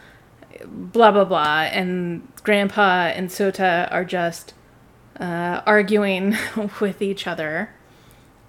blah, 0.65 1.11
blah, 1.11 1.25
blah. 1.25 1.69
And 1.71 2.27
Grandpa 2.43 3.11
and 3.13 3.29
Sota 3.29 3.91
are 3.91 4.05
just 4.05 4.55
uh, 5.19 5.61
arguing 5.65 6.35
with 6.79 7.01
each 7.01 7.27
other 7.27 7.69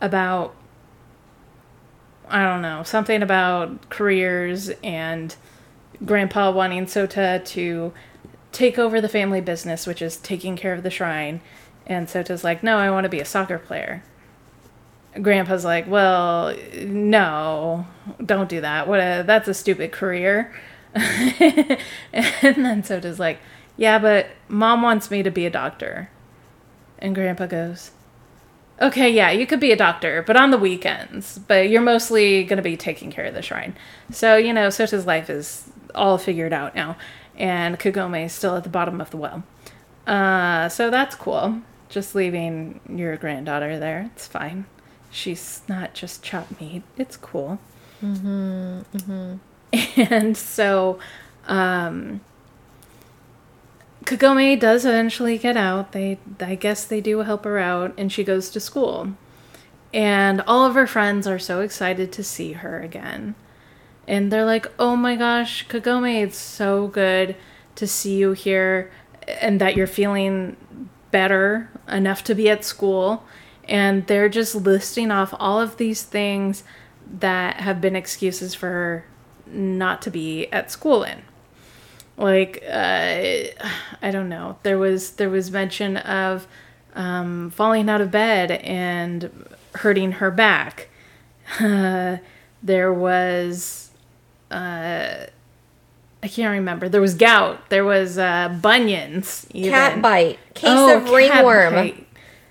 about 0.00 0.54
I 2.28 2.42
don't 2.42 2.62
know 2.62 2.82
something 2.82 3.22
about 3.22 3.88
careers 3.88 4.70
and 4.82 5.34
Grandpa 6.04 6.50
wanting 6.50 6.86
Sota 6.86 7.44
to 7.46 7.92
take 8.52 8.78
over 8.78 9.00
the 9.00 9.08
family 9.08 9.40
business, 9.40 9.86
which 9.86 10.02
is 10.02 10.16
taking 10.16 10.56
care 10.56 10.74
of 10.74 10.82
the 10.82 10.90
shrine, 10.90 11.40
and 11.86 12.08
Sota's 12.08 12.42
like, 12.42 12.62
"No, 12.62 12.78
I 12.78 12.90
want 12.90 13.04
to 13.04 13.08
be 13.08 13.20
a 13.20 13.24
soccer 13.24 13.58
player." 13.58 14.02
Grandpa's 15.22 15.64
like, 15.64 15.86
"Well, 15.86 16.56
no, 16.82 17.86
don't 18.24 18.48
do 18.48 18.60
that. 18.60 18.88
What 18.88 19.00
a 19.00 19.22
that's 19.26 19.48
a 19.48 19.54
stupid 19.54 19.92
career." 19.92 20.52
and 20.94 21.78
then 22.12 22.82
Sota's 22.82 23.20
like, 23.20 23.38
"Yeah, 23.76 23.98
but 23.98 24.26
mom 24.48 24.82
wants 24.82 25.10
me 25.10 25.22
to 25.22 25.30
be 25.30 25.46
a 25.46 25.50
doctor." 25.50 26.10
And 26.98 27.14
Grandpa 27.14 27.46
goes, 27.46 27.90
Okay, 28.80 29.10
yeah, 29.10 29.30
you 29.30 29.46
could 29.46 29.60
be 29.60 29.72
a 29.72 29.76
doctor, 29.76 30.22
but 30.22 30.36
on 30.36 30.50
the 30.50 30.58
weekends. 30.58 31.38
But 31.38 31.70
you're 31.70 31.80
mostly 31.80 32.44
going 32.44 32.58
to 32.58 32.62
be 32.62 32.76
taking 32.76 33.10
care 33.10 33.24
of 33.24 33.34
the 33.34 33.40
shrine. 33.40 33.74
So, 34.10 34.36
you 34.36 34.52
know, 34.52 34.68
Sota's 34.68 35.06
life 35.06 35.30
is 35.30 35.70
all 35.94 36.18
figured 36.18 36.52
out 36.52 36.74
now. 36.74 36.96
And 37.38 37.78
Kagome 37.78 38.26
is 38.26 38.32
still 38.32 38.56
at 38.56 38.64
the 38.64 38.68
bottom 38.68 39.00
of 39.00 39.10
the 39.10 39.16
well. 39.16 39.44
Uh, 40.06 40.68
so 40.68 40.90
that's 40.90 41.14
cool. 41.14 41.60
Just 41.88 42.14
leaving 42.14 42.80
your 42.88 43.16
granddaughter 43.16 43.78
there. 43.78 44.10
It's 44.14 44.26
fine. 44.26 44.66
She's 45.10 45.62
not 45.68 45.94
just 45.94 46.22
chopped 46.22 46.60
meat. 46.60 46.82
It's 46.98 47.16
cool. 47.16 47.58
Mm-hmm. 48.02 48.80
Mm-hmm. 48.96 49.36
And 49.96 50.36
so, 50.36 50.98
um, 51.48 52.20
Kagome 54.06 54.58
does 54.58 54.86
eventually 54.86 55.36
get 55.36 55.56
out. 55.56 55.90
They, 55.90 56.18
I 56.38 56.54
guess, 56.54 56.84
they 56.84 57.00
do 57.00 57.18
help 57.18 57.44
her 57.44 57.58
out, 57.58 57.92
and 57.98 58.10
she 58.10 58.22
goes 58.22 58.50
to 58.50 58.60
school. 58.60 59.14
And 59.92 60.42
all 60.42 60.64
of 60.64 60.76
her 60.76 60.86
friends 60.86 61.26
are 61.26 61.40
so 61.40 61.60
excited 61.60 62.12
to 62.12 62.22
see 62.22 62.52
her 62.52 62.80
again. 62.80 63.34
And 64.06 64.30
they're 64.30 64.44
like, 64.44 64.70
"Oh 64.78 64.94
my 64.94 65.16
gosh, 65.16 65.66
Kagome, 65.66 66.22
it's 66.22 66.38
so 66.38 66.86
good 66.86 67.34
to 67.74 67.86
see 67.88 68.16
you 68.16 68.32
here, 68.32 68.92
and 69.26 69.60
that 69.60 69.74
you're 69.74 69.88
feeling 69.88 70.56
better 71.10 71.68
enough 71.88 72.22
to 72.24 72.34
be 72.36 72.48
at 72.48 72.64
school." 72.64 73.24
And 73.68 74.06
they're 74.06 74.28
just 74.28 74.54
listing 74.54 75.10
off 75.10 75.34
all 75.40 75.60
of 75.60 75.78
these 75.78 76.04
things 76.04 76.62
that 77.18 77.56
have 77.56 77.80
been 77.80 77.96
excuses 77.96 78.54
for 78.54 78.68
her 78.68 79.04
not 79.46 80.00
to 80.02 80.10
be 80.12 80.46
at 80.52 80.70
school 80.70 81.02
in 81.02 81.22
like 82.16 82.62
uh, 82.68 82.72
I 84.02 84.10
don't 84.10 84.28
know. 84.28 84.58
There 84.62 84.78
was 84.78 85.12
there 85.12 85.30
was 85.30 85.50
mention 85.50 85.96
of 85.98 86.46
um, 86.94 87.50
falling 87.50 87.88
out 87.90 88.00
of 88.00 88.10
bed 88.10 88.50
and 88.52 89.30
hurting 89.74 90.12
her 90.12 90.30
back. 90.30 90.88
Uh, 91.60 92.16
there 92.62 92.92
was 92.92 93.90
uh, 94.50 95.26
I 96.22 96.28
can't 96.28 96.52
remember. 96.52 96.88
There 96.88 97.00
was 97.00 97.14
gout. 97.14 97.68
There 97.68 97.84
was 97.84 98.18
uh, 98.18 98.48
bunions. 98.60 99.46
Even. 99.52 99.70
Cat 99.70 100.02
bite. 100.02 100.38
Case 100.54 100.70
Oh, 100.72 100.96
of 100.96 101.10
ringworm. 101.10 101.74
bite. 101.74 102.05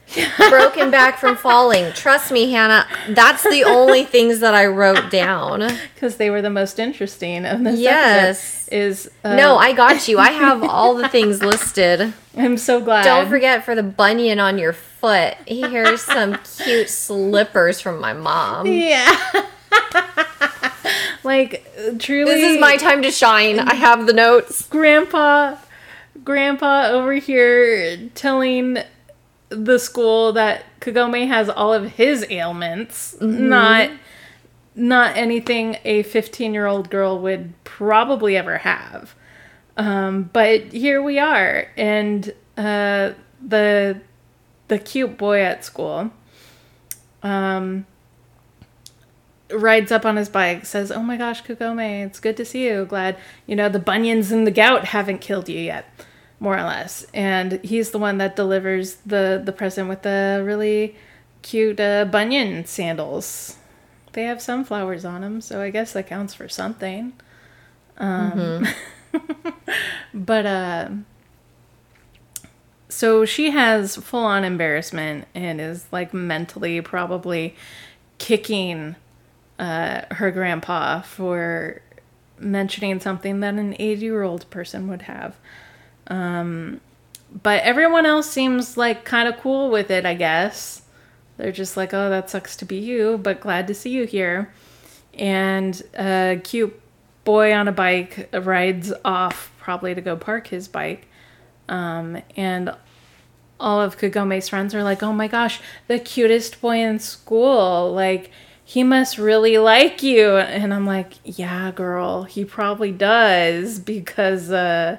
broken 0.49 0.91
back 0.91 1.17
from 1.17 1.35
falling. 1.35 1.91
Trust 1.93 2.31
me, 2.31 2.51
Hannah, 2.51 2.87
that's 3.09 3.43
the 3.43 3.63
only 3.63 4.03
things 4.15 4.39
that 4.39 4.53
I 4.53 4.65
wrote 4.67 5.09
down. 5.11 5.67
because 5.93 6.17
they 6.17 6.29
were 6.29 6.41
the 6.41 6.49
most 6.49 6.79
interesting 6.79 7.45
of 7.45 7.63
this 7.63 7.79
Yes. 7.79 8.67
Is 8.69 9.09
uh, 9.23 9.35
No, 9.35 9.57
I 9.57 9.73
got 9.73 10.07
you. 10.07 10.17
I 10.19 10.31
have 10.31 10.63
all 10.63 10.95
the 10.95 11.09
things 11.09 11.41
listed. 11.41 12.13
I'm 12.37 12.57
so 12.57 12.79
glad. 12.81 13.03
Don't 13.03 13.29
forget 13.29 13.63
for 13.63 13.75
the 13.75 13.83
bunion 13.83 14.39
on 14.39 14.57
your 14.57 14.73
foot. 14.73 15.35
Here's 15.47 16.01
some 16.01 16.37
cute 16.63 16.89
slippers 16.89 17.79
from 17.81 17.99
my 17.99 18.13
mom. 18.13 18.67
Yeah. 18.67 19.15
like 21.23 21.65
truly, 21.99 22.33
This 22.33 22.53
is 22.55 22.59
my 22.59 22.77
time 22.77 23.01
to 23.01 23.11
shine. 23.11 23.59
I 23.59 23.75
have 23.75 24.05
the 24.07 24.13
notes. 24.13 24.67
grandpa. 24.67 25.57
Grandpa 26.23 26.87
over 26.87 27.13
here 27.13 28.09
telling 28.15 28.79
the 29.49 29.77
school 29.77 30.33
that 30.33 30.63
Kagome 30.81 31.27
has 31.27 31.49
all 31.49 31.73
of 31.73 31.91
his 31.93 32.25
ailments, 32.29 33.15
Mm-hmm. 33.19 33.49
not 33.49 33.89
not 34.77 35.15
anything 35.15 35.77
a 35.85 36.03
15 36.03 36.53
year 36.53 36.65
old 36.65 36.89
girl 36.89 37.17
would 37.19 37.53
probably 37.63 38.35
ever 38.35 38.57
have. 38.57 39.15
Um, 39.77 40.29
but 40.33 40.73
here 40.73 41.01
we 41.01 41.19
are, 41.19 41.67
and 41.77 42.33
uh, 42.57 43.11
the 43.45 44.01
the 44.67 44.79
cute 44.79 45.17
boy 45.17 45.41
at 45.41 45.63
school 45.63 46.11
um, 47.23 47.85
rides 49.51 49.91
up 49.91 50.05
on 50.05 50.15
his 50.15 50.29
bike, 50.29 50.65
says, 50.65 50.91
"Oh 50.91 51.03
my 51.03 51.17
gosh, 51.17 51.43
Kagome, 51.43 52.05
it's 52.05 52.19
good 52.19 52.37
to 52.37 52.45
see 52.45 52.65
you. 52.67 52.85
Glad 52.85 53.17
you 53.45 53.55
know 53.55 53.69
the 53.69 53.79
bunions 53.79 54.31
and 54.31 54.45
the 54.47 54.51
gout 54.51 54.85
haven't 54.85 55.19
killed 55.19 55.49
you 55.49 55.59
yet." 55.59 55.85
More 56.39 56.57
or 56.57 56.63
less, 56.63 57.05
and 57.13 57.63
he's 57.63 57.91
the 57.91 57.97
one 57.97 58.17
that 58.17 58.35
delivers 58.35 58.95
the 59.05 59.41
the 59.43 59.53
present 59.53 59.87
with 59.87 60.01
the 60.01 60.43
really 60.45 60.95
cute 61.41 61.79
uh, 61.79 62.05
bunyan 62.05 62.65
sandals. 62.65 63.57
They 64.11 64.23
have 64.23 64.41
sunflowers 64.41 65.05
on 65.05 65.21
them, 65.21 65.39
so 65.41 65.61
I 65.61 65.69
guess 65.69 65.93
that 65.93 66.07
counts 66.07 66.33
for 66.33 66.49
something. 66.49 67.13
Um, 67.97 68.67
but 70.13 70.45
uh, 70.45 70.89
so 72.89 73.25
she 73.25 73.51
has 73.51 73.95
full 73.95 74.23
on 74.23 74.43
embarrassment 74.43 75.27
and 75.35 75.59
is 75.59 75.85
like 75.91 76.13
mentally 76.13 76.81
probably 76.81 77.55
kicking 78.17 78.95
uh, 79.59 80.01
her 80.11 80.31
grandpa 80.31 81.01
for 81.01 81.81
mentioning 82.39 82.99
something 82.99 83.39
that 83.41 83.55
an 83.55 83.75
80 83.79 84.01
year 84.01 84.23
old 84.23 84.49
person 84.49 84.87
would 84.87 85.03
have. 85.03 85.35
Um, 86.07 86.81
but 87.43 87.63
everyone 87.63 88.05
else 88.05 88.29
seems 88.29 88.77
like 88.77 89.03
kind 89.03 89.27
of 89.27 89.37
cool 89.37 89.69
with 89.69 89.91
it, 89.91 90.05
I 90.05 90.13
guess. 90.13 90.83
They're 91.37 91.51
just 91.51 91.75
like, 91.75 91.93
oh, 91.93 92.09
that 92.09 92.29
sucks 92.29 92.55
to 92.57 92.65
be 92.65 92.77
you, 92.77 93.17
but 93.17 93.41
glad 93.41 93.67
to 93.67 93.73
see 93.73 93.89
you 93.89 94.05
here. 94.05 94.53
And 95.13 95.81
a 95.97 96.39
cute 96.43 96.79
boy 97.23 97.53
on 97.53 97.67
a 97.67 97.71
bike 97.71 98.29
rides 98.33 98.93
off, 99.03 99.51
probably 99.59 99.93
to 99.95 100.01
go 100.01 100.15
park 100.15 100.47
his 100.47 100.67
bike. 100.67 101.07
Um, 101.67 102.21
and 102.37 102.73
all 103.59 103.81
of 103.81 103.97
Kagome's 103.97 104.49
friends 104.49 104.73
are 104.75 104.83
like, 104.83 105.03
oh 105.03 105.13
my 105.13 105.27
gosh, 105.27 105.59
the 105.87 105.99
cutest 105.99 106.61
boy 106.61 106.77
in 106.77 106.99
school. 106.99 107.91
Like, 107.93 108.31
he 108.63 108.83
must 108.83 109.17
really 109.17 109.57
like 109.57 110.01
you. 110.03 110.37
And 110.37 110.73
I'm 110.73 110.85
like, 110.85 111.13
yeah, 111.23 111.71
girl, 111.71 112.23
he 112.23 112.45
probably 112.45 112.91
does 112.91 113.79
because 113.79 114.51
uh, 114.51 114.97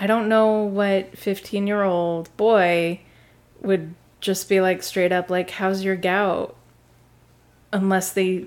I 0.00 0.06
don't 0.06 0.28
know 0.28 0.62
what 0.62 1.16
15 1.18 1.66
year 1.66 1.82
old 1.82 2.34
boy 2.36 3.00
would 3.60 3.94
just 4.20 4.48
be 4.48 4.60
like 4.60 4.82
straight 4.82 5.12
up, 5.12 5.28
like, 5.30 5.50
how's 5.50 5.82
your 5.84 5.96
gout? 5.96 6.54
Unless 7.72 8.12
they 8.12 8.46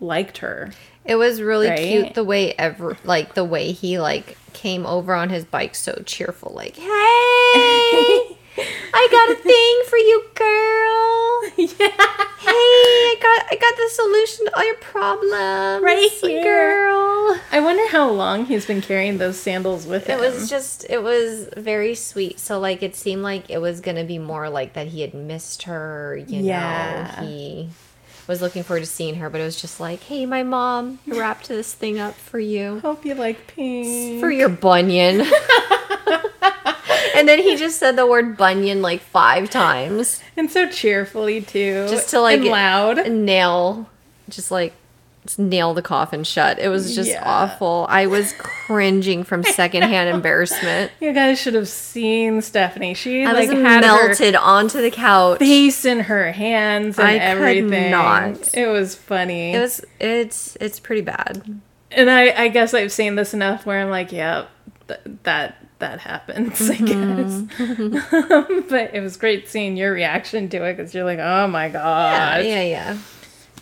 liked 0.00 0.38
her. 0.38 0.72
It 1.04 1.14
was 1.16 1.40
really 1.40 1.68
Right? 1.68 1.78
cute 1.78 2.14
the 2.14 2.24
way 2.24 2.52
ever 2.54 2.96
like 3.04 3.34
the 3.34 3.44
way 3.44 3.72
he 3.72 3.98
like 3.98 4.36
came 4.52 4.84
over 4.84 5.14
on 5.14 5.30
his 5.30 5.44
bike 5.44 5.74
so 5.74 6.02
cheerful 6.04 6.52
like, 6.54 6.76
"Hey! 6.76 8.36
I 8.60 9.08
got 9.10 9.30
a 9.30 9.40
thing 9.42 9.82
for 9.88 9.96
you, 9.98 10.22
girl. 10.34 11.42
yeah. 11.56 12.24
Hey, 12.38 12.54
I 12.54 13.16
got 13.20 13.46
I 13.52 13.56
got 13.60 13.76
the 13.76 13.88
solution 13.90 14.46
to 14.46 14.56
all 14.56 14.64
your 14.64 14.76
problems. 14.76 15.82
Right 15.82 16.08
here. 16.20 16.42
girl." 16.42 17.38
I 17.52 17.60
wonder 17.60 17.86
how 17.90 18.08
long 18.10 18.46
he's 18.46 18.64
been 18.66 18.80
carrying 18.80 19.18
those 19.18 19.38
sandals 19.38 19.86
with 19.86 20.06
him. 20.06 20.18
It 20.18 20.20
was 20.20 20.48
just 20.48 20.86
it 20.88 21.02
was 21.02 21.48
very 21.56 21.94
sweet. 21.94 22.38
So 22.40 22.58
like 22.58 22.82
it 22.82 22.96
seemed 22.96 23.22
like 23.22 23.50
it 23.50 23.58
was 23.58 23.80
gonna 23.80 24.04
be 24.04 24.18
more 24.18 24.48
like 24.48 24.72
that 24.74 24.86
he 24.88 25.00
had 25.02 25.14
missed 25.14 25.64
her, 25.64 26.16
you 26.26 26.40
Yeah. 26.42 27.14
know. 27.20 27.26
He 27.26 27.68
was 28.26 28.40
looking 28.42 28.62
forward 28.62 28.80
to 28.80 28.86
seeing 28.86 29.16
her, 29.16 29.28
but 29.30 29.40
it 29.40 29.44
was 29.44 29.60
just 29.60 29.78
like, 29.80 30.02
Hey 30.04 30.24
my 30.26 30.42
mom 30.42 30.98
wrapped 31.06 31.48
this 31.48 31.72
thing 31.74 31.98
up 31.98 32.14
for 32.14 32.38
you. 32.38 32.80
Hope 32.80 33.04
you 33.04 33.14
like 33.14 33.46
pink. 33.48 34.20
For 34.20 34.30
your 34.30 34.48
bunion. 34.48 35.26
and 37.18 37.28
then 37.28 37.38
he 37.40 37.56
just 37.56 37.78
said 37.78 37.96
the 37.96 38.06
word 38.06 38.36
bunion 38.36 38.82
like 38.82 39.00
five 39.00 39.50
times. 39.50 40.22
and 40.36 40.50
so 40.50 40.68
cheerfully 40.68 41.40
too. 41.40 41.86
Just 41.88 42.10
to 42.10 42.20
like 42.20 42.40
and 42.40 42.48
loud. 42.48 43.10
nail 43.10 43.88
just 44.28 44.50
like 44.50 44.74
nail 45.36 45.74
the 45.74 45.82
coffin 45.82 46.24
shut. 46.24 46.58
It 46.58 46.68
was 46.68 46.94
just 46.94 47.10
Yeah. 47.10 47.22
awful. 47.24 47.86
I 47.90 48.06
was 48.06 48.32
cringing 48.38 49.24
from 49.24 49.42
secondhand 49.60 50.08
embarrassment. 50.08 50.90
You 51.00 51.12
guys 51.12 51.38
should 51.38 51.52
have 51.54 51.68
seen 51.68 52.40
Stephanie. 52.40 52.94
She 52.94 53.24
I 53.24 53.32
like 53.32 53.50
was 53.50 53.58
had 53.58 53.84
her 53.84 54.06
melted 54.08 54.34
onto 54.36 54.80
the 54.80 54.90
couch. 54.90 55.38
face 55.38 55.84
in 55.84 56.00
her 56.00 56.32
hands 56.32 56.98
and 56.98 57.08
I 57.08 57.12
could 57.18 57.22
everything. 57.22 57.90
not. 57.90 58.54
It 58.54 58.68
was 58.68 58.94
funny. 58.94 59.52
It 59.52 59.60
was 59.60 59.84
it's 60.00 60.56
it's 60.62 60.80
pretty 60.80 61.02
bad. 61.02 61.60
and 61.90 62.10
I, 62.10 62.44
I 62.44 62.48
guess 62.48 62.72
I've 62.72 62.92
seen 62.92 63.14
this 63.16 63.34
enough 63.34 63.66
where 63.66 63.80
I'm 63.82 63.90
like, 63.90 64.12
yeah, 64.12 64.46
th- 64.88 65.00
that 65.24 65.62
that 65.78 66.00
happens, 66.00 66.58
Mm-hmm. 66.58 67.94
I 67.94 68.48
guess. 68.58 68.62
but 68.70 68.94
it 68.94 69.00
was 69.00 69.16
great 69.16 69.48
seeing 69.48 69.76
your 69.76 69.92
reaction 69.92 70.48
to 70.50 70.64
it 70.64 70.76
because 70.76 70.94
you're 70.94 71.04
like, 71.04 71.18
oh 71.20 71.46
my 71.48 71.68
Yeah, 71.68 72.38
yeah, 72.40 72.62
yeah. 72.62 72.98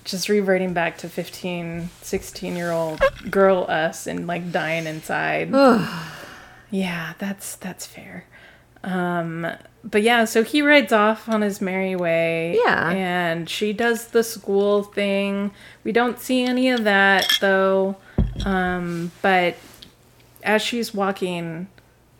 Just 0.05 0.29
reverting 0.29 0.73
back 0.73 0.99
to 0.99 1.09
15, 1.09 1.91
16 2.03 2.57
year 2.57 2.71
old 2.71 3.03
girl 3.31 3.67
us 3.69 4.07
and 4.07 4.27
like 4.27 4.53
dying 4.53 4.87
inside. 4.87 5.51
yeah, 6.71 7.15
that's 7.19 7.57
that's 7.57 7.87
fair. 7.87 8.25
Um, 8.85 9.47
but 9.83 10.03
yeah, 10.03 10.25
so 10.25 10.45
he 10.45 10.63
rides 10.63 10.93
off 10.93 11.29
on 11.29 11.43
his 11.43 11.61
merry 11.61 11.97
way. 11.97 12.57
Yeah. 12.65 12.91
And 12.91 13.51
she 13.51 13.73
does 13.73 14.09
the 14.09 14.23
school 14.23 14.85
thing. 14.85 15.51
We 15.83 15.91
don't 15.93 16.21
see 16.21 16.45
any 16.45 16.71
of 16.71 16.85
that 16.85 17.27
though. 17.41 17.97
Um, 18.45 19.11
but 19.23 19.57
as 20.45 20.63
she's 20.63 20.95
walking 20.95 21.67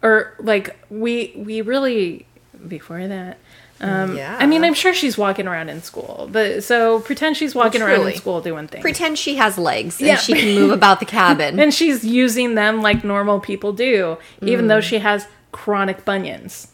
or 0.03 0.35
like 0.39 0.77
we 0.91 1.33
we 1.37 1.61
really 1.63 2.27
before 2.69 3.07
that 3.07 3.39
um 3.81 4.17
Yeah. 4.17 4.37
i 4.41 4.47
mean 4.47 4.65
i'm 4.65 4.73
sure 4.75 4.95
she's 4.95 5.19
walking 5.19 5.47
around 5.47 5.69
in 5.69 5.83
school 5.83 6.29
but 6.33 6.65
so 6.65 7.01
pretend 7.01 7.37
she's 7.37 7.55
walking 7.55 7.83
around 7.83 8.07
in 8.07 8.15
school 8.15 8.41
doing 8.41 8.67
things 8.69 8.83
Pretend 8.83 9.19
she 9.19 9.37
has 9.37 9.59
legs 9.59 9.99
and 10.01 10.09
Yeah. 10.09 10.17
she 10.17 10.33
can 10.33 10.55
move 10.55 10.71
about 10.71 10.99
the 11.01 11.07
cabin. 11.21 11.61
and 11.61 11.73
she's 11.75 12.05
using 12.05 12.55
them 12.55 12.81
like 12.83 13.05
normal 13.05 13.41
people 13.41 13.73
do 13.73 14.17
even 14.43 14.65
Mm. 14.65 14.69
though 14.69 14.81
she 14.81 14.99
has 14.99 15.27
chronic 15.53 16.05
bunions 16.05 16.69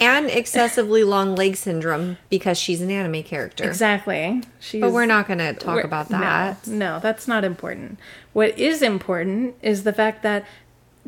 and 0.00 0.26
excessively 0.30 1.02
long 1.02 1.34
leg 1.34 1.56
syndrome 1.56 2.18
because 2.30 2.56
she's 2.58 2.80
an 2.80 2.90
anime 2.90 3.22
character. 3.22 3.64
exactly 3.64 4.42
she's 4.60 4.80
But 4.80 4.92
we're 4.92 5.06
not 5.06 5.26
going 5.26 5.40
to 5.40 5.52
talk 5.54 5.82
about 5.84 6.08
no, 6.10 6.18
that. 6.20 6.66
no 6.66 7.00
that's 7.00 7.26
not 7.26 7.44
important 7.44 7.98
what 8.32 8.56
is 8.58 8.80
important 8.80 9.54
is 9.60 9.82
the 9.84 9.92
fact 9.92 10.22
that 10.22 10.44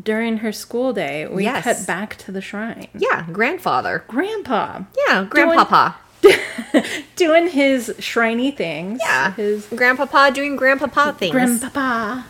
during 0.03 0.39
her 0.39 0.53
school 0.53 0.93
day 0.93 1.27
we 1.27 1.45
Yes. 1.45 1.65
cut 1.65 1.87
back 1.87 2.17
to 2.19 2.33
the 2.33 2.41
shrine 2.41 2.89
Yeah, 2.95 3.27
grandfather. 3.33 4.05
grandpa 4.09 4.81
Yeah, 5.09 5.25
grandpapa. 5.29 5.97
doing 7.17 7.49
his 7.49 7.89
shriney 7.99 8.55
things. 8.57 9.01
Yeah, 9.03 9.33
his 9.35 9.67
grandpapa 9.67 10.31
doing 10.35 10.57
grandpapa 10.57 11.15
things. 11.19 11.33
grandpapa. 11.33 12.27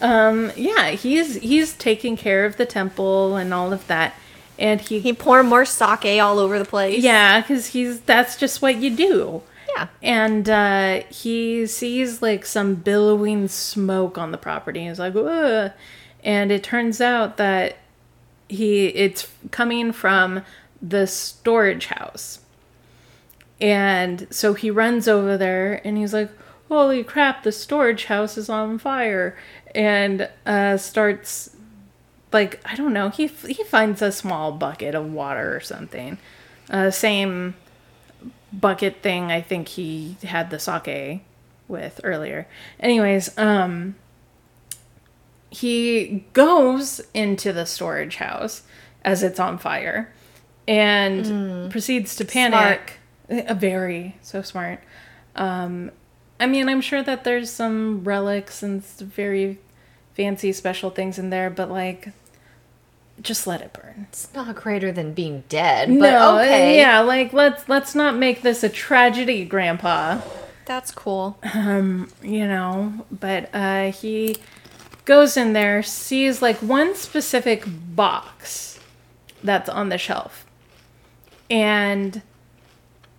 Um, 0.00 0.52
yeah, 0.56 0.90
he's 0.90 1.36
he's 1.36 1.72
taking 1.74 2.16
care 2.16 2.44
of 2.44 2.56
the 2.56 2.66
temple 2.66 3.36
and 3.36 3.52
all 3.54 3.72
of 3.72 3.86
that, 3.86 4.14
and 4.58 4.80
he, 4.80 5.00
he 5.00 5.12
poured 5.12 5.46
more 5.46 5.64
sake 5.64 6.20
all 6.20 6.38
over 6.38 6.58
the 6.58 6.64
place. 6.64 7.02
yeah, 7.02 7.40
because 7.40 7.68
he's 7.68 8.00
that's 8.00 8.36
just 8.36 8.60
what 8.62 8.76
you 8.76 8.94
do. 8.94 9.42
Yeah. 9.76 9.88
And 10.02 10.48
uh, 10.48 11.02
he 11.10 11.66
sees 11.66 12.22
like 12.22 12.46
some 12.46 12.74
billowing 12.76 13.48
smoke 13.48 14.16
on 14.18 14.30
the 14.30 14.38
property. 14.38 14.86
He's 14.86 14.98
like, 15.00 15.14
Ugh. 15.16 15.72
And 16.24 16.50
it 16.50 16.62
turns 16.62 17.00
out 17.00 17.36
that 17.36 17.76
he 18.48 18.86
it's 18.88 19.28
coming 19.50 19.92
from 19.92 20.42
the 20.82 21.06
storage 21.06 21.86
house. 21.86 22.40
And 23.60 24.26
so 24.30 24.54
he 24.54 24.70
runs 24.70 25.06
over 25.06 25.36
there 25.36 25.80
and 25.86 25.96
he's 25.96 26.12
like, 26.12 26.30
"Holy 26.68 27.04
crap! 27.04 27.42
The 27.44 27.52
storage 27.52 28.06
house 28.06 28.36
is 28.36 28.48
on 28.48 28.78
fire!" 28.78 29.36
And 29.74 30.28
uh, 30.44 30.76
starts 30.76 31.54
like 32.32 32.60
I 32.64 32.74
don't 32.74 32.92
know. 32.92 33.10
He 33.10 33.26
he 33.26 33.62
finds 33.64 34.02
a 34.02 34.12
small 34.12 34.52
bucket 34.52 34.94
of 34.94 35.12
water 35.12 35.54
or 35.54 35.60
something, 35.60 36.18
Uh, 36.68 36.90
same 36.90 37.54
bucket 38.52 39.02
thing 39.02 39.30
I 39.32 39.40
think 39.40 39.68
he 39.68 40.16
had 40.22 40.50
the 40.50 40.58
sake 40.58 41.22
with 41.68 42.00
earlier. 42.04 42.46
Anyways, 42.80 43.36
um 43.38 43.96
he 45.54 46.24
goes 46.32 47.00
into 47.14 47.52
the 47.52 47.64
storage 47.64 48.16
house 48.16 48.62
as 49.04 49.22
it's 49.22 49.38
on 49.38 49.58
fire 49.58 50.12
and 50.66 51.70
proceeds 51.70 52.16
to 52.16 52.24
panic. 52.24 52.94
A 53.28 53.54
very 53.54 54.16
so 54.22 54.42
smart. 54.42 54.80
Um 55.36 55.90
I 56.40 56.46
mean, 56.46 56.68
I'm 56.68 56.80
sure 56.80 57.02
that 57.02 57.24
there's 57.24 57.50
some 57.50 58.02
relics 58.02 58.62
and 58.62 58.84
very 58.84 59.58
fancy 60.14 60.52
special 60.52 60.90
things 60.90 61.18
in 61.18 61.30
there, 61.30 61.48
but 61.48 61.70
like 61.70 62.08
just 63.22 63.46
let 63.46 63.60
it 63.60 63.72
burn. 63.72 64.06
It's 64.08 64.32
not 64.34 64.54
greater 64.56 64.90
than 64.90 65.14
being 65.14 65.44
dead, 65.48 65.88
but 65.88 66.10
no, 66.10 66.38
okay. 66.40 66.76
yeah, 66.78 67.00
like 67.00 67.32
let's 67.32 67.68
let's 67.68 67.94
not 67.94 68.16
make 68.16 68.42
this 68.42 68.64
a 68.64 68.68
tragedy, 68.68 69.44
Grandpa. 69.44 70.20
That's 70.66 70.90
cool. 70.90 71.38
You 71.54 72.48
know, 72.48 73.06
but 73.12 73.50
uh, 73.54 73.92
he 73.92 74.36
goes 75.04 75.36
in 75.36 75.52
there, 75.52 75.82
sees 75.82 76.40
like 76.40 76.56
one 76.58 76.94
specific 76.94 77.64
box 77.66 78.78
that's 79.42 79.68
on 79.68 79.88
the 79.88 79.98
shelf, 79.98 80.46
and 81.50 82.22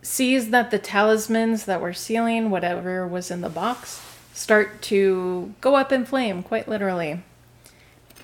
sees 0.02 0.50
that 0.50 0.72
the 0.72 0.80
talismans 0.80 1.66
that 1.66 1.82
were 1.82 1.94
sealing 1.94 2.50
whatever 2.50 3.08
was 3.08 3.32
in 3.32 3.42
the 3.42 3.50
box 3.50 4.02
start 4.34 4.82
to 4.84 5.54
go 5.62 5.76
up 5.76 5.92
in 5.92 6.06
flame, 6.06 6.44
quite 6.44 6.68
literally. 6.68 7.24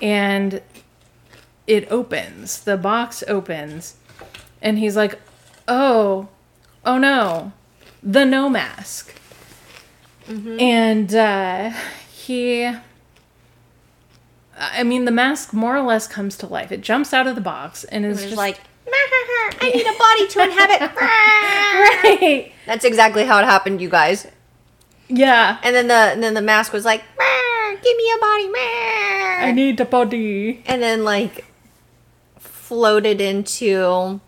And 0.00 0.60
it 1.66 1.90
opens. 1.90 2.60
The 2.60 2.76
box 2.76 3.24
opens. 3.26 3.96
And 4.60 4.78
he's 4.78 4.96
like, 4.96 5.18
oh, 5.66 6.28
oh 6.84 6.98
no, 6.98 7.52
the 8.02 8.24
Noh 8.24 8.48
mask. 8.48 9.14
And 10.60 11.14
uh, 11.14 11.70
he. 12.12 12.72
I 14.58 14.82
mean, 14.82 15.04
the 15.04 15.10
mask 15.10 15.52
more 15.52 15.76
or 15.76 15.82
less 15.82 16.06
comes 16.06 16.36
to 16.38 16.46
life. 16.46 16.70
It 16.72 16.80
jumps 16.82 17.12
out 17.12 17.26
of 17.26 17.34
the 17.34 17.40
box 17.40 17.84
and 17.84 18.04
is 18.04 18.18
It's 18.18 18.26
just 18.26 18.36
like, 18.36 18.60
I 19.60 19.70
need 19.74 19.86
a 19.86 19.98
body 19.98 20.28
to 20.28 20.42
inhabit. 20.42 20.96
right. 21.00 22.52
That's 22.66 22.84
exactly 22.84 23.24
how 23.24 23.38
it 23.38 23.44
happened, 23.44 23.80
you 23.80 23.88
guys. 23.88 24.26
Yeah. 25.08 25.58
And 25.62 25.74
then 25.74 25.88
the 25.88 25.94
and 25.94 26.22
then 26.22 26.34
the 26.34 26.42
mask 26.42 26.72
was 26.72 26.84
like, 26.84 27.02
"Give 27.82 27.96
me 27.96 28.12
a 28.14 28.18
body." 28.18 28.50
I 28.56 29.52
need 29.54 29.80
a 29.80 29.84
body. 29.84 30.62
and 30.66 30.82
then 30.82 31.04
like 31.04 31.44
floated 32.38 33.20
into 33.20 34.20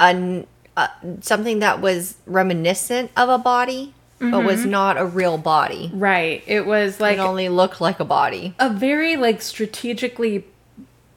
a, 0.00 0.04
n- 0.08 0.46
uh, 0.76 0.88
something 1.20 1.58
that 1.60 1.80
was 1.80 2.16
reminiscent 2.26 3.10
of 3.16 3.28
a 3.28 3.38
body, 3.38 3.94
but 4.18 4.44
was 4.44 4.64
not 4.64 4.96
a 4.98 5.06
real 5.06 5.38
body. 5.38 5.90
Right. 5.94 6.42
It 6.46 6.66
was 6.66 7.00
like 7.00 7.18
it 7.18 7.20
only 7.20 7.48
looked 7.48 7.80
like 7.80 8.00
a 8.00 8.04
body. 8.04 8.54
a 8.58 8.70
very 8.70 9.16
like 9.16 9.40
strategically 9.42 10.44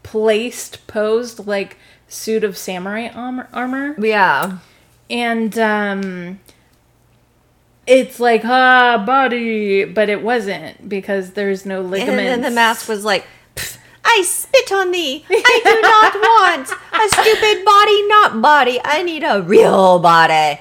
placed, 0.04 0.86
posed 0.88 1.48
like 1.48 1.78
suit 2.08 2.44
of 2.44 2.58
samurai 2.58 3.08
armor. 3.08 3.48
Yeah. 4.00 4.60
And 5.10 5.58
um 5.58 6.40
it's 7.88 8.20
like 8.20 8.46
ah 8.46 9.04
body, 9.06 9.86
but 9.86 10.10
it 10.10 10.22
wasn't 10.22 10.88
because 10.88 11.32
there's 11.32 11.66
no 11.66 11.82
ligaments. 11.82 12.20
And 12.20 12.20
then 12.20 12.42
the 12.42 12.52
mask 12.52 12.88
was 12.88 13.04
like, 13.04 13.26
"Pff, 13.56 13.78
I 14.06 14.24
spit 14.26 14.72
on 14.72 14.92
thee. 14.92 15.26
I 15.30 15.62
do 15.64 15.82
not 15.82 16.14
want 16.16 16.70
a 16.70 17.10
stupid 17.10 17.66
body, 17.66 18.08
not 18.08 18.42
body. 18.42 18.80
I 18.84 19.02
need 19.04 19.24
a 19.24 19.42
real 19.42 20.00
body. 20.00 20.60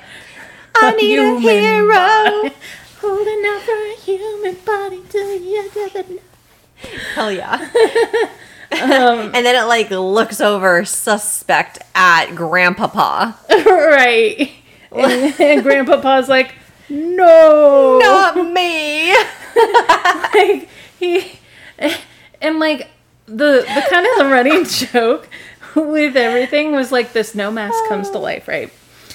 I 0.74 0.92
need 0.92 1.18
a, 1.18 1.38
hero. 1.38 1.94
body. 1.94 2.54
Holding 3.00 3.44
out 3.46 3.62
for 3.62 3.72
a 3.72 3.94
human 3.96 4.56
body 4.64 5.02
till 5.08 5.36
you 5.36 5.70
the 5.70 6.20
Hell 7.14 7.32
yeah. 7.32 7.68
Um, 8.72 9.32
and 9.34 9.44
then 9.44 9.56
it 9.56 9.66
like 9.66 9.90
looks 9.90 10.40
over 10.40 10.84
suspect 10.84 11.80
at 11.94 12.36
grandpapa. 12.36 13.36
right. 13.66 14.52
And, 14.92 15.40
and 15.40 15.62
Grandpapa's 15.62 16.28
like, 16.28 16.54
no, 16.88 17.98
Not 18.00 18.36
me. 18.36 19.12
like 20.34 20.68
he, 21.00 21.32
and 22.40 22.60
like 22.60 22.88
the 23.26 23.64
the 23.66 23.86
kind 23.88 24.06
of 24.06 24.18
the 24.18 24.26
running 24.26 24.64
joke 24.64 25.28
with 25.74 26.16
everything 26.16 26.72
was 26.72 26.90
like 26.92 27.12
this 27.12 27.34
Noh 27.34 27.50
mask 27.50 27.76
comes 27.88 28.10
to 28.10 28.18
oh. 28.18 28.22
life, 28.22 28.48
right? 28.48 28.72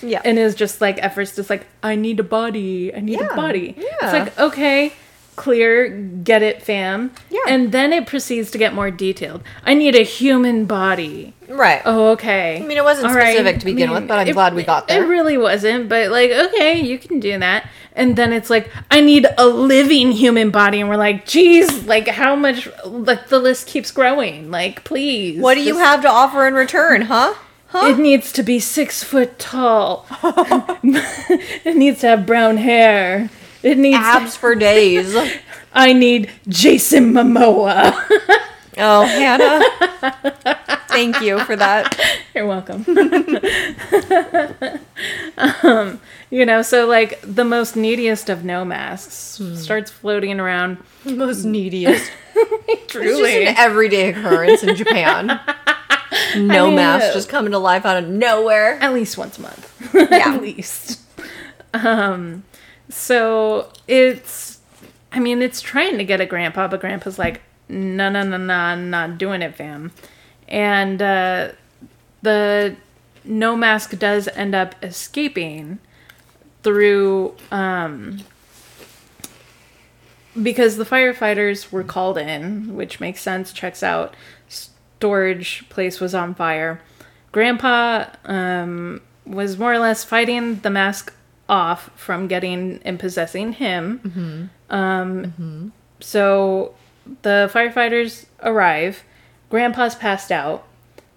Yeah. 0.08 0.22
and 0.26 0.38
is 0.40 0.56
just 0.56 0.82
like 0.82 1.02
at 1.04 1.14
first 1.16 1.38
it's 1.40 1.50
like 1.50 1.66
I 1.84 1.96
need 1.96 2.20
a 2.20 2.24
body, 2.24 2.94
I 2.96 3.00
need 3.00 3.20
Yeah, 3.20 3.34
a 3.34 3.36
body. 3.36 3.76
yeah. 3.78 3.84
It's 4.04 4.14
like 4.14 4.40
okay, 4.40 4.94
clear, 5.36 5.90
get 5.90 6.42
it, 6.42 6.62
fam. 6.64 7.12
Yeah. 7.30 7.40
and 7.48 7.72
then 7.72 7.92
it 7.94 8.08
proceeds 8.08 8.52
to 8.52 8.58
get 8.58 8.74
more 8.74 8.90
detailed. 8.92 9.44
I 9.66 9.74
need 9.74 9.96
a 9.96 10.04
human 10.04 10.66
body. 10.66 11.34
right. 11.50 11.82
Oh, 11.86 12.12
okay. 12.12 12.58
I 12.58 12.66
mean, 12.66 12.78
it 12.78 12.84
wasn't 12.84 13.08
All 13.08 13.16
right. 13.16 13.36
specific 13.36 13.60
to 13.60 13.66
begin 13.66 13.90
I 13.90 13.94
mean, 13.94 14.02
with, 14.04 14.08
but 14.08 14.20
I'm 14.20 14.28
it- 14.28 14.34
glad 14.34 14.54
we 14.56 14.64
got 14.64 14.88
there. 14.88 15.04
It 15.04 15.08
really 15.08 15.38
wasn't, 15.38 15.90
but 15.90 16.10
like, 16.10 16.32
okay, 16.32 16.80
you 16.80 16.98
can 16.98 17.20
do 17.20 17.38
that. 17.40 17.68
And 17.98 18.18
then 18.18 18.34
it's 18.34 18.50
like, 18.50 18.70
I 18.92 19.00
need 19.00 19.26
a 19.38 19.48
living 19.48 20.12
human 20.12 20.50
body, 20.52 20.82
and 20.82 20.90
we're 20.90 20.98
like, 20.98 21.26
geez, 21.26 21.86
like 21.86 22.08
how 22.10 22.36
much? 22.36 22.68
Like 22.86 23.28
the 23.30 23.40
list 23.40 23.68
keeps 23.68 23.90
growing. 23.92 24.52
Like, 24.52 24.84
please, 24.84 25.40
what 25.40 25.54
do 25.56 25.62
you 25.64 25.78
have 25.78 26.02
to 26.02 26.10
offer 26.10 26.46
in 26.46 26.56
return, 26.56 27.04
huh? 27.04 27.34
Huh? 27.78 27.88
It 27.88 27.98
needs 28.00 28.32
to 28.32 28.42
be 28.44 28.60
six 28.62 29.04
foot 29.04 29.38
tall. 29.38 30.06
it 30.24 31.76
needs 31.76 32.00
to 32.02 32.08
have 32.08 32.26
brown 32.26 32.56
hair. 32.56 33.30
It 33.64 33.78
needs. 33.78 33.98
Abs 33.98 34.38
for 34.38 34.56
days. 34.56 35.14
I 35.74 35.92
need 35.92 36.32
Jason 36.48 37.12
Momoa. 37.14 37.94
Oh, 38.78 39.06
Hannah. 39.06 39.64
Thank 40.90 41.22
you 41.22 41.40
for 41.46 41.56
that. 41.56 41.98
You're 42.34 42.46
welcome. 42.46 42.84
um, 45.38 46.02
you 46.30 46.46
know, 46.46 46.62
so 46.62 46.86
like 46.86 47.20
the 47.22 47.46
most 47.46 47.76
neediest 47.78 48.30
of 48.30 48.44
Noh 48.44 48.66
masks 48.66 49.38
Hmm. 49.38 49.56
starts 49.56 49.92
floating 49.92 50.40
around. 50.42 50.78
Most 51.06 51.46
neediest. 51.46 52.12
Truly. 52.88 53.08
It's 53.08 53.20
just 53.20 53.50
an 53.52 53.56
everyday 53.58 54.10
occurrence 54.10 54.62
in 54.64 54.76
Japan. 54.76 55.40
Noh 56.38 56.72
mask 56.72 57.14
just 57.14 57.30
coming 57.30 57.52
to 57.52 57.58
life 57.60 57.86
out 57.86 58.04
of 58.04 58.10
nowhere. 58.10 58.78
At 58.82 58.94
least 58.94 59.18
once 59.18 59.38
a 59.38 59.42
month. 59.42 59.92
Yeah. 59.94 60.08
At 60.12 60.42
least. 60.42 61.02
Um, 61.74 62.44
so 62.90 63.72
it's, 63.88 64.60
I 65.12 65.20
mean, 65.20 65.42
it's 65.42 65.62
trying 65.62 65.98
to 65.98 66.04
get 66.04 66.22
a 66.22 66.26
grandpa, 66.26 66.68
but 66.68 66.80
grandpa's 66.82 67.20
like, 67.20 67.42
no, 67.68 68.10
no, 68.10 68.24
no, 68.24 68.38
no, 68.38 68.54
I'm 68.54 68.90
not 68.90 69.18
doing 69.18 69.42
it, 69.42 69.56
fam. 69.56 69.92
And 70.48 71.02
uh, 71.02 71.50
the 72.22 72.76
Noh 73.24 73.56
mask 73.56 73.98
does 73.98 74.28
end 74.30 74.54
up 74.54 74.76
escaping 74.84 75.80
through, 76.64 77.36
um, 77.52 78.20
because 80.42 80.78
the 80.78 80.86
firefighters 80.86 81.72
were 81.72 81.84
called 81.84 82.18
in, 82.18 82.76
which 82.76 83.00
makes 83.00 83.22
sense, 83.22 83.52
checks 83.52 83.82
out. 83.82 84.16
Storage 85.00 85.68
place 85.70 86.00
was 86.00 86.16
on 86.16 86.34
fire. 86.36 86.82
Grandpa 87.32 88.06
um, 88.26 89.02
was 89.26 89.58
more 89.58 89.74
or 89.74 89.80
less 89.80 90.04
fighting 90.04 90.60
the 90.62 90.70
mask 90.70 91.14
off 91.50 91.90
from 91.96 92.28
getting 92.28 92.80
and 92.86 93.00
possessing 93.00 93.54
him. 93.54 94.50
Um, 94.70 95.72
So 96.00 96.74
the 97.22 97.50
firefighters 97.54 98.26
arrive. 98.42 99.04
Grandpa's 99.50 99.96
passed 99.96 100.32
out. 100.32 100.66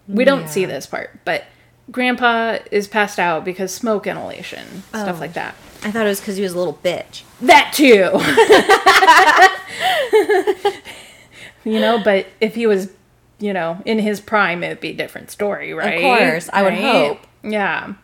We 0.06 0.24
don't 0.24 0.48
see 0.48 0.64
this 0.64 0.86
part, 0.86 1.18
but 1.24 1.44
Grandpa 1.90 2.58
is 2.70 2.88
passed 2.88 3.18
out 3.18 3.44
because 3.44 3.72
smoke 3.72 4.06
inhalation, 4.06 4.82
stuff 4.88 5.16
Oh. 5.16 5.20
like 5.20 5.32
that. 5.34 5.54
I 5.84 5.90
thought 5.92 6.04
it 6.06 6.08
was 6.08 6.20
because 6.20 6.36
he 6.36 6.42
was 6.42 6.52
a 6.52 6.58
little 6.58 6.78
bitch. 6.82 7.22
That 7.40 7.72
too. 7.72 8.10
you 11.70 11.80
know, 11.80 12.02
but 12.02 12.26
if 12.40 12.54
he 12.54 12.66
was, 12.66 12.90
you 13.38 13.52
know, 13.52 13.80
in 13.84 13.98
his 13.98 14.20
prime, 14.20 14.62
it'd 14.64 14.80
be 14.80 14.90
a 14.90 14.94
different 14.94 15.30
story, 15.30 15.72
right? 15.74 15.94
Of 15.96 16.00
course, 16.02 16.50
I 16.52 16.62
would 16.62 16.72
Right? 16.74 16.80
hope. 16.82 17.20
Yeah. 17.42 17.94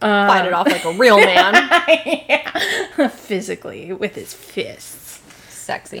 Fight 0.00 0.46
it 0.46 0.52
off 0.52 0.66
like 0.66 0.84
a 0.84 0.92
real 0.92 1.16
man. 1.16 3.08
Physically, 3.10 3.92
with 3.92 4.14
his 4.14 4.34
fists. 4.34 5.20
Sexy. 5.48 6.00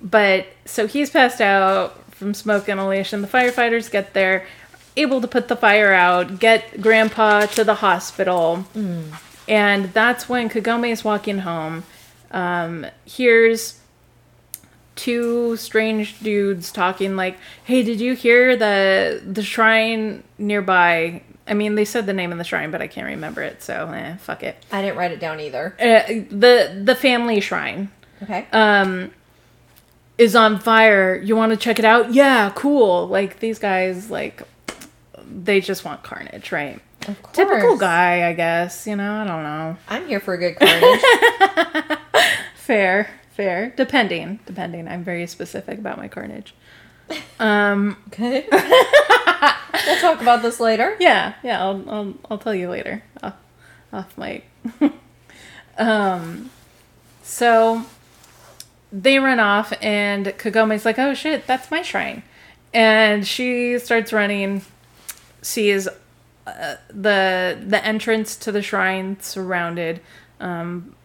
But 0.00 0.46
so 0.64 0.86
he's 0.86 1.10
passed 1.10 1.40
out 1.40 2.12
from 2.14 2.34
smoke 2.34 2.68
inhalation. 2.68 3.22
The 3.22 3.28
firefighters 3.28 3.90
get 3.90 4.14
there, 4.14 4.46
able 4.96 5.20
to 5.20 5.26
put 5.28 5.48
the 5.48 5.56
fire 5.56 5.92
out, 5.92 6.38
get 6.38 6.80
Grandpa 6.80 7.46
to 7.46 7.64
the 7.64 7.74
hospital. 7.76 8.64
And 9.48 9.84
that's 9.92 10.28
when 10.28 10.48
Kagome 10.48 10.90
is 10.90 11.02
walking 11.04 11.38
home, 11.38 11.82
um, 12.30 12.86
hears 13.04 13.80
two 14.98 15.56
strange 15.56 16.18
dudes 16.20 16.70
talking 16.72 17.16
like, 17.16 17.38
"Hey, 17.64 17.82
did 17.82 18.00
you 18.00 18.14
hear 18.14 18.56
the 18.56 19.22
the 19.24 19.42
shrine 19.42 20.22
nearby?" 20.36 21.22
I 21.46 21.54
mean, 21.54 21.76
they 21.76 21.86
said 21.86 22.04
the 22.04 22.12
name 22.12 22.30
of 22.32 22.36
the 22.38 22.44
shrine, 22.44 22.70
but 22.70 22.82
I 22.82 22.88
can't 22.88 23.06
remember 23.06 23.40
it, 23.42 23.62
so 23.62 23.88
eh, 23.92 24.16
fuck 24.16 24.42
it. 24.42 24.62
I 24.70 24.82
didn't 24.82 24.98
write 24.98 25.12
it 25.12 25.20
down 25.20 25.40
either. 25.40 25.74
Uh, 25.80 26.24
the 26.30 26.82
the 26.84 26.94
family 26.94 27.40
shrine 27.40 27.90
Okay. 28.22 28.46
um 28.52 29.12
is 30.18 30.34
on 30.36 30.58
fire. 30.58 31.14
You 31.16 31.36
want 31.36 31.50
to 31.52 31.56
check 31.56 31.78
it 31.78 31.84
out? 31.84 32.12
Yeah, 32.12 32.50
cool. 32.54 33.06
Like 33.08 33.38
these 33.38 33.58
guys 33.58 34.10
like 34.10 34.42
they 35.24 35.60
just 35.60 35.84
want 35.84 36.02
carnage, 36.02 36.52
right? 36.52 36.80
of 37.06 37.22
course. 37.22 37.36
Typical 37.36 37.76
guy, 37.78 38.28
I 38.28 38.32
guess. 38.34 38.86
You 38.86 38.96
know, 38.96 39.12
I 39.22 39.24
don't 39.24 39.42
know. 39.44 39.76
I'm 39.88 40.06
here 40.08 40.20
for 40.20 40.34
a 40.34 40.38
good 40.38 40.56
carnage. 40.58 41.00
Fair, 42.56 43.08
fair. 43.38 43.72
Depending, 43.76 44.40
depending. 44.46 44.88
I'm 44.88 45.04
very 45.04 45.26
specific 45.28 45.78
about 45.78 45.96
my 45.96 46.08
carnage. 46.08 46.54
Um, 47.38 47.96
okay. 48.08 48.46
we'll 48.52 50.00
talk 50.00 50.20
about 50.20 50.42
this 50.42 50.58
later. 50.58 50.96
yeah, 50.98 51.34
yeah. 51.44 51.62
I'll, 51.62 51.88
I'll, 51.88 52.14
I'll 52.28 52.38
tell 52.38 52.54
you 52.54 52.68
later. 52.68 53.04
Off, 53.22 53.36
off 53.92 54.18
mic. 54.18 54.44
um, 55.78 56.50
so 57.22 57.86
they 58.90 59.20
run 59.20 59.38
off, 59.38 59.72
and 59.80 60.26
Kagome's 60.26 60.84
like, 60.84 60.98
"Oh 60.98 61.14
shit, 61.14 61.46
that's 61.46 61.70
my 61.70 61.82
shrine," 61.82 62.24
and 62.74 63.26
she 63.26 63.78
starts 63.78 64.12
running. 64.12 64.62
Sees 65.42 65.86
uh, 66.46 66.76
the 66.88 67.56
the 67.64 67.84
entrance 67.84 68.34
to 68.36 68.50
the 68.50 68.62
shrine 68.62 69.20
surrounded. 69.20 70.00
Um, 70.40 70.96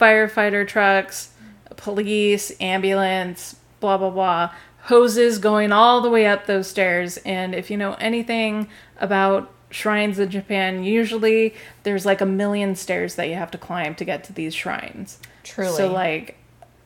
firefighter 0.00 0.66
trucks, 0.66 1.30
police, 1.76 2.52
ambulance, 2.60 3.56
blah 3.80 3.96
blah 3.98 4.10
blah, 4.10 4.50
hoses 4.82 5.38
going 5.38 5.72
all 5.72 6.00
the 6.00 6.10
way 6.10 6.26
up 6.26 6.46
those 6.46 6.66
stairs. 6.68 7.16
And 7.18 7.54
if 7.54 7.70
you 7.70 7.76
know 7.76 7.94
anything 7.94 8.68
about 9.00 9.50
shrines 9.70 10.18
in 10.18 10.30
Japan, 10.30 10.84
usually 10.84 11.54
there's 11.82 12.06
like 12.06 12.20
a 12.20 12.26
million 12.26 12.74
stairs 12.76 13.16
that 13.16 13.28
you 13.28 13.34
have 13.34 13.50
to 13.50 13.58
climb 13.58 13.94
to 13.96 14.04
get 14.04 14.24
to 14.24 14.32
these 14.32 14.54
shrines. 14.54 15.18
Truly. 15.44 15.76
So 15.76 15.92
like 15.92 16.36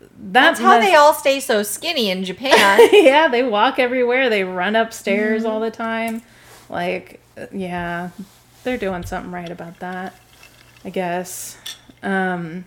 that 0.00 0.32
That's 0.32 0.60
how 0.60 0.78
they 0.80 0.94
all 0.94 1.14
stay 1.14 1.40
so 1.40 1.62
skinny 1.62 2.10
in 2.10 2.24
Japan. 2.24 2.88
yeah, 2.92 3.28
they 3.28 3.42
walk 3.42 3.78
everywhere. 3.78 4.28
They 4.28 4.44
run 4.44 4.76
upstairs 4.76 5.42
Mm-hmm. 5.42 5.50
all 5.50 5.60
the 5.60 5.70
time. 5.70 6.22
Like, 6.68 7.20
yeah, 7.52 8.10
they're 8.64 8.76
doing 8.78 9.04
something 9.04 9.32
right 9.32 9.48
about 9.50 9.78
that, 9.80 10.14
I 10.84 10.90
guess. 10.90 11.56
Um, 12.02 12.64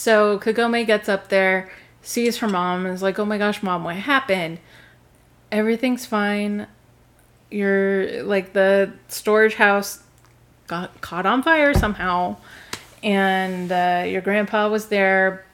so 0.00 0.38
Kagome 0.38 0.86
gets 0.86 1.10
up 1.10 1.28
there, 1.28 1.70
sees 2.00 2.38
her 2.38 2.48
mom, 2.48 2.86
and 2.86 2.94
is 2.94 3.02
like, 3.02 3.18
"Oh 3.18 3.26
my 3.26 3.36
gosh, 3.36 3.62
mom, 3.62 3.84
what 3.84 3.96
happened? 3.96 4.58
Everything's 5.52 6.06
fine. 6.06 6.66
You're 7.50 8.22
like 8.22 8.54
the 8.54 8.94
storage 9.08 9.56
house 9.56 10.02
got 10.66 11.02
caught 11.02 11.26
on 11.26 11.42
fire 11.42 11.74
somehow, 11.74 12.38
and 13.02 13.70
uh, 13.70 14.04
your 14.06 14.22
grandpa 14.22 14.70
was 14.70 14.88
there. 14.88 15.44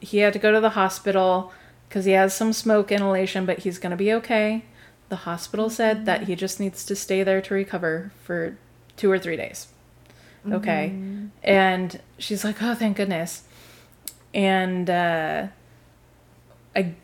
He 0.00 0.18
had 0.18 0.32
to 0.32 0.40
go 0.40 0.50
to 0.50 0.58
the 0.58 0.70
hospital 0.70 1.52
because 1.88 2.04
he 2.04 2.10
has 2.10 2.34
some 2.34 2.52
smoke 2.52 2.90
inhalation, 2.90 3.46
but 3.46 3.60
he's 3.60 3.78
gonna 3.78 3.94
be 3.96 4.12
okay. 4.14 4.64
The 5.10 5.16
hospital 5.30 5.70
said 5.70 6.06
that 6.06 6.24
he 6.24 6.34
just 6.34 6.58
needs 6.58 6.84
to 6.86 6.96
stay 6.96 7.22
there 7.22 7.40
to 7.40 7.54
recover 7.54 8.10
for 8.24 8.58
two 8.96 9.08
or 9.12 9.20
three 9.20 9.36
days. 9.36 9.68
Okay. 10.50 10.92
And 11.44 12.00
she's 12.18 12.42
like, 12.42 12.60
oh, 12.60 12.74
thank 12.74 12.96
goodness. 12.96 13.44
And 14.34 14.88
uh, 14.88 15.46
I. 16.74 16.94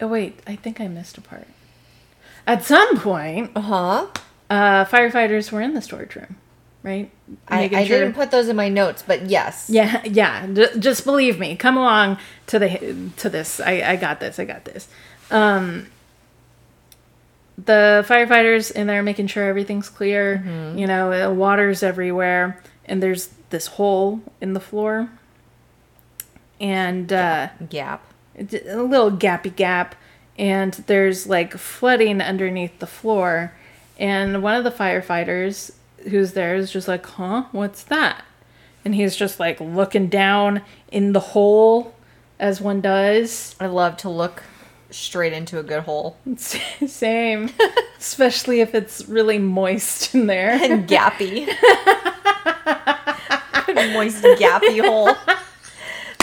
Oh, 0.00 0.06
wait, 0.06 0.40
I 0.46 0.56
think 0.56 0.80
I 0.80 0.88
missed 0.88 1.18
a 1.18 1.20
part. 1.20 1.46
At 2.46 2.64
some 2.64 2.96
point, 2.98 3.50
Uh 3.54 3.60
huh. 3.60 4.06
uh, 4.48 4.84
firefighters 4.86 5.52
were 5.52 5.60
in 5.60 5.74
the 5.74 5.82
storage 5.82 6.14
room, 6.16 6.36
right? 6.82 7.10
I, 7.48 7.60
Making 7.62 7.78
I 7.78 7.84
sure- 7.84 7.98
didn't 8.00 8.14
put 8.14 8.30
those 8.30 8.48
in 8.48 8.56
my 8.56 8.68
notes, 8.68 9.02
but 9.06 9.26
yes. 9.26 9.68
yeah, 9.70 10.02
yeah. 10.04 10.46
Just 10.78 11.04
believe 11.04 11.38
me. 11.38 11.54
Come 11.56 11.76
along 11.76 12.18
to 12.48 12.58
the 12.58 13.10
to 13.18 13.28
this. 13.28 13.60
I 13.60 13.82
I 13.92 13.96
got 13.96 14.20
this. 14.20 14.38
I 14.38 14.44
got 14.46 14.64
this. 14.64 14.88
Um, 15.30 15.86
the 17.62 18.04
firefighters 18.08 18.72
in 18.72 18.86
there 18.86 19.02
making 19.02 19.26
sure 19.26 19.44
everything's 19.44 19.88
clear. 19.88 20.42
You 20.76 20.86
know, 20.86 21.12
uh, 21.30 21.32
water's 21.32 21.82
everywhere, 21.82 22.60
and 22.86 23.02
there's 23.02 23.28
this 23.50 23.66
hole 23.66 24.22
in 24.40 24.54
the 24.54 24.60
floor, 24.60 25.10
and 26.60 27.12
uh, 27.12 27.48
Gap. 27.68 28.04
a 28.38 28.76
little 28.76 29.10
gappy 29.10 29.54
gap 29.54 29.94
and 30.38 30.74
there's 30.86 31.26
like 31.26 31.56
flooding 31.56 32.20
underneath 32.20 32.78
the 32.78 32.86
floor 32.86 33.52
and 33.98 34.42
one 34.42 34.54
of 34.54 34.64
the 34.64 34.70
firefighters 34.70 35.72
who's 36.08 36.32
there 36.32 36.54
is 36.54 36.70
just 36.70 36.86
like 36.88 37.04
huh 37.04 37.44
what's 37.52 37.82
that 37.84 38.24
and 38.84 38.94
he's 38.94 39.16
just 39.16 39.38
like 39.40 39.60
looking 39.60 40.08
down 40.08 40.62
in 40.90 41.12
the 41.12 41.20
hole 41.20 41.94
as 42.38 42.60
one 42.60 42.80
does 42.80 43.54
I 43.60 43.66
love 43.66 43.96
to 43.98 44.08
look 44.08 44.42
straight 44.90 45.32
into 45.32 45.58
a 45.58 45.62
good 45.62 45.82
hole. 45.84 46.16
same 46.36 47.50
especially 47.98 48.60
if 48.60 48.74
it's 48.74 49.06
really 49.08 49.38
moist 49.38 50.14
in 50.14 50.26
there 50.26 50.50
And 50.50 50.88
gappy. 50.88 51.46
Moist 53.94 54.22
gappy 54.24 54.80
hole. 54.84 55.14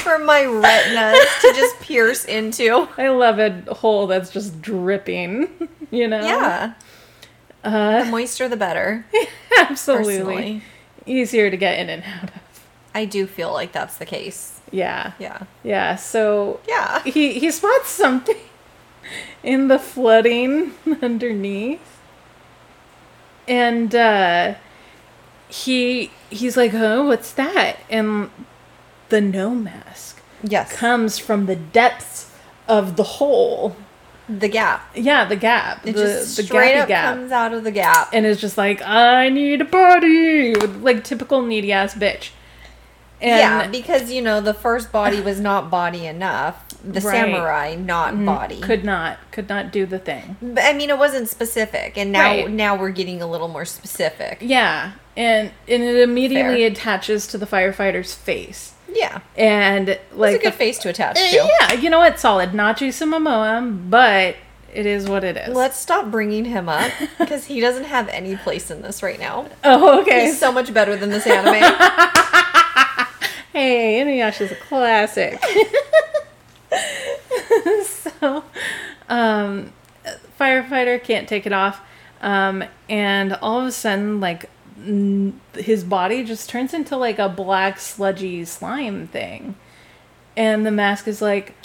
For 0.08 0.20
my 0.20 0.44
retinas 0.46 1.20
to 1.42 1.54
just 1.54 1.80
pierce 1.82 2.24
into. 2.24 2.88
i 2.98 3.10
love 3.10 3.40
a 3.40 3.62
hole 3.74 4.08
that's 4.08 4.30
just 4.30 4.62
dripping 4.62 5.50
you 5.92 6.08
know 6.08 6.22
Yeah. 6.22 6.74
uh, 7.64 8.04
The 8.06 8.10
moister 8.10 8.48
the 8.48 8.56
better. 8.56 9.06
absolutely 9.60 10.14
Personally. 10.16 10.62
easier 11.06 11.50
to 11.50 11.58
get 11.58 11.78
in 11.80 11.90
and 11.90 12.04
out 12.04 12.24
of 12.36 12.42
I 12.96 13.04
do 13.06 13.28
feel 13.28 13.52
like 13.52 13.74
that's 13.74 13.98
the 13.98 14.06
case. 14.06 14.62
yeah 14.72 15.12
Yeah. 15.20 15.44
Yeah, 15.64 15.96
so 15.98 16.62
Yeah. 16.68 17.04
he 17.04 17.38
he 17.40 17.52
spots 17.52 17.90
something 17.90 18.38
in 19.44 19.68
the 19.68 19.78
flooding 19.80 20.74
underneath. 21.02 22.00
And 23.48 23.94
uh 23.94 24.56
he 25.50 26.12
he's 26.30 26.56
like, 26.58 26.74
"Oh, 26.74 27.08
what's 27.08 27.32
that?" 27.34 27.78
And 27.90 28.30
the 29.10 29.22
Noh 29.22 29.52
mask 29.52 30.22
Yes. 30.44 30.72
comes 30.74 31.18
from 31.18 31.46
the 31.46 31.56
depths 31.56 32.32
of 32.68 32.96
the 32.96 33.04
hole. 33.04 33.76
The 34.30 34.50
gap. 34.50 34.92
Yeah, 34.94 35.24
the 35.26 35.38
gap. 35.38 35.86
It 35.88 35.94
the 35.96 36.04
just 36.04 36.36
the 36.38 36.44
straight 36.44 36.78
up 36.78 36.88
gap. 36.90 37.16
comes 37.16 37.32
out 37.32 37.54
of 37.54 37.64
the 37.64 37.72
gap. 37.72 38.10
and 38.14 38.26
is 38.26 38.42
just 38.42 38.58
like, 38.58 38.82
"I 38.82 39.30
need 39.30 39.62
a 39.62 39.66
body." 39.66 40.54
Like 40.56 41.04
typical 41.06 41.42
needy 41.42 41.72
ass 41.72 41.96
bitch. 41.96 42.32
And 43.22 43.40
yeah, 43.40 43.68
because 43.68 44.12
you 44.12 44.22
know 44.22 44.42
the 44.42 44.54
first 44.54 44.92
body 44.92 45.22
was 45.22 45.40
not 45.40 45.72
body 45.72 46.06
enough. 46.06 46.64
The 46.84 47.00
Right. 47.02 47.14
Samurai, 47.16 47.76
not 47.76 48.14
mm, 48.14 48.26
body. 48.26 48.60
could 48.62 48.84
not 48.84 49.18
could 49.32 49.50
not 49.50 49.72
do 49.72 49.86
the 49.88 49.98
thing. 49.98 50.36
But, 50.42 50.64
I 50.66 50.74
mean, 50.74 50.90
it 50.92 50.98
wasn't 51.00 51.28
specific, 51.30 51.98
and 51.98 52.12
now 52.12 52.26
Right. 52.30 52.50
now 52.50 52.76
we're 52.76 52.92
getting 52.92 53.22
a 53.22 53.28
little 53.28 53.48
more 53.48 53.66
specific. 53.66 54.38
Yeah, 54.42 54.92
and 55.16 55.52
and 55.68 55.84
it 55.84 55.96
immediately 56.04 56.58
Fair. 56.60 56.68
attaches 56.72 57.26
to 57.28 57.38
the 57.40 57.48
firefighter's 57.48 58.14
face, 58.14 58.74
Yeah, 58.90 59.20
and 59.36 59.90
it's 59.90 60.14
like 60.16 60.36
a 60.36 60.40
good 60.44 60.54
the- 60.54 60.58
face 60.58 60.80
to 60.80 60.90
attach 60.90 61.18
Eh, 61.18 61.32
to. 61.32 61.50
yeah, 61.62 61.74
you 61.74 61.90
know 61.90 62.00
what? 62.00 62.20
Solid, 62.20 62.54
not 62.54 62.78
Jason 62.78 63.10
Momoa, 63.12 63.90
but 63.90 64.36
it 64.74 64.86
is 64.86 65.08
what 65.10 65.24
it 65.24 65.36
is. 65.38 65.56
Let's 65.56 65.78
stop 65.78 66.10
bringing 66.12 66.46
him 66.46 66.70
up 66.70 66.92
because 67.20 67.46
he 67.46 67.60
doesn't 67.60 67.86
have 67.86 68.08
any 68.10 68.36
place 68.38 68.70
in 68.72 68.82
this 68.82 69.04
right 69.04 69.20
now. 69.20 69.48
oh, 69.64 70.00
okay. 70.02 70.26
He's 70.26 70.40
so 70.40 70.52
much 70.52 70.74
better 70.74 70.96
than 70.96 71.10
this 71.10 71.28
anime. 71.28 71.54
hey, 73.54 74.02
Inuyasha's 74.02 74.52
a 74.52 74.56
classic. 74.56 75.42
so, 77.86 78.44
um, 79.10 79.74
firefighter 80.40 81.02
can't 81.04 81.28
take 81.28 81.46
it 81.46 81.54
off, 81.54 81.82
um, 82.22 82.64
and 82.90 83.34
all 83.42 83.60
of 83.60 83.66
a 83.68 83.72
sudden, 83.72 84.20
like 84.20 84.50
Mm, 84.88 85.34
his 85.56 85.84
body 85.84 86.24
just 86.24 86.50
turns 86.50 86.74
into 86.74 86.96
like 86.96 87.20
a 87.20 87.28
black 87.28 87.80
sludgy 87.80 88.46
slime 88.46 89.08
thing, 89.08 89.56
and 90.38 90.66
the 90.66 90.72
mask 90.72 91.08
is 91.08 91.22
like, 91.22 91.56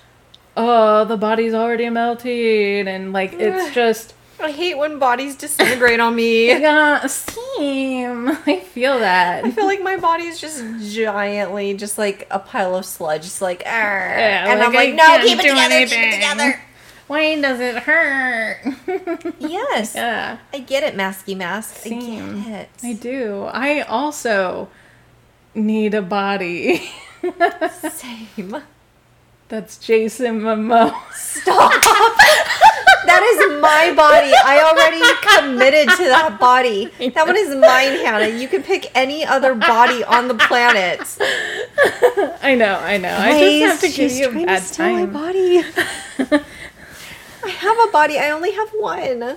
"Oh, 0.57 1.05
the 1.05 1.17
body's 1.17 1.55
already 1.55 1.89
melted," 1.89 2.89
and 2.89 3.13
like 3.13 3.35
it's 3.35 3.73
just. 3.75 4.15
I 4.41 4.51
hate 4.51 4.77
when 4.77 4.99
bodies 4.99 5.37
disintegrate 5.37 6.01
on 6.01 6.17
me. 6.17 6.49
Yeah, 6.61 7.07
steam. 7.07 8.29
I 8.47 8.59
feel 8.59 8.99
that. 8.99 9.45
I 9.45 9.53
feel 9.53 9.67
like 9.67 9.83
my 9.83 9.97
body 9.99 10.25
is 10.25 10.41
just 10.41 10.65
giantly, 10.93 11.75
just 11.75 11.97
like 11.97 12.27
a 12.29 12.41
pile 12.41 12.75
of 12.75 12.85
sludge. 12.85 13.23
Just 13.23 13.41
like. 13.41 13.63
Yeah, 13.63 14.51
and 14.51 14.61
I'm 14.61 14.73
like, 14.73 14.95
no, 14.95 15.19
keep 15.23 15.39
it 15.39 15.43
together, 15.43 15.87
keep 15.87 15.97
it 15.97 16.15
together. 16.15 16.61
Why 17.13 17.39
does 17.39 17.61
it 17.61 17.77
hurt? 17.77 18.57
Yes, 19.39 19.95
yeah, 19.95 20.39
I 20.51 20.61
get 20.61 20.83
it, 20.83 20.97
masky 20.97 21.37
mask. 21.37 21.75
Same. 21.77 22.41
I 22.41 22.43
get 22.43 22.71
I 22.83 22.93
do. 22.95 23.45
I 23.53 23.83
also 23.83 24.71
need 25.55 25.93
a 25.93 26.01
body. 26.01 26.89
Same. 27.83 28.63
That's 29.49 29.77
Jason 29.77 30.41
Momoa. 30.41 30.97
Stop. 31.13 31.73
that 33.05 33.23
is 33.31 33.61
my 33.61 33.93
body. 33.95 34.33
I 34.33 34.65
already 34.65 35.05
committed 35.37 35.95
to 35.95 36.05
that 36.05 36.41
body. 36.41 36.87
That 37.11 37.27
one 37.27 37.37
is 37.37 37.55
mine, 37.55 38.07
Hannah. 38.07 38.29
You 38.29 38.49
can 38.49 38.63
pick 38.63 38.91
any 38.95 39.23
other 39.27 39.55
body 39.55 40.03
on 40.03 40.29
the 40.29 40.35
planet. 40.35 41.01
I 42.43 42.55
know, 42.55 42.79
I 42.79 42.97
know. 42.97 43.15
I 43.15 43.39
just 43.39 43.83
have 43.83 43.93
to 43.93 43.97
give 44.01 44.13
you 44.13 44.31
a 44.31 44.47
bad 44.47 44.63
steal 44.63 44.93
my 44.93 45.05
body. 45.05 45.63
I 47.45 47.49
have 47.49 47.89
a 47.89 47.91
body. 47.91 48.19
I 48.19 48.31
only 48.31 48.53
have 48.53 48.71
one. 48.71 49.19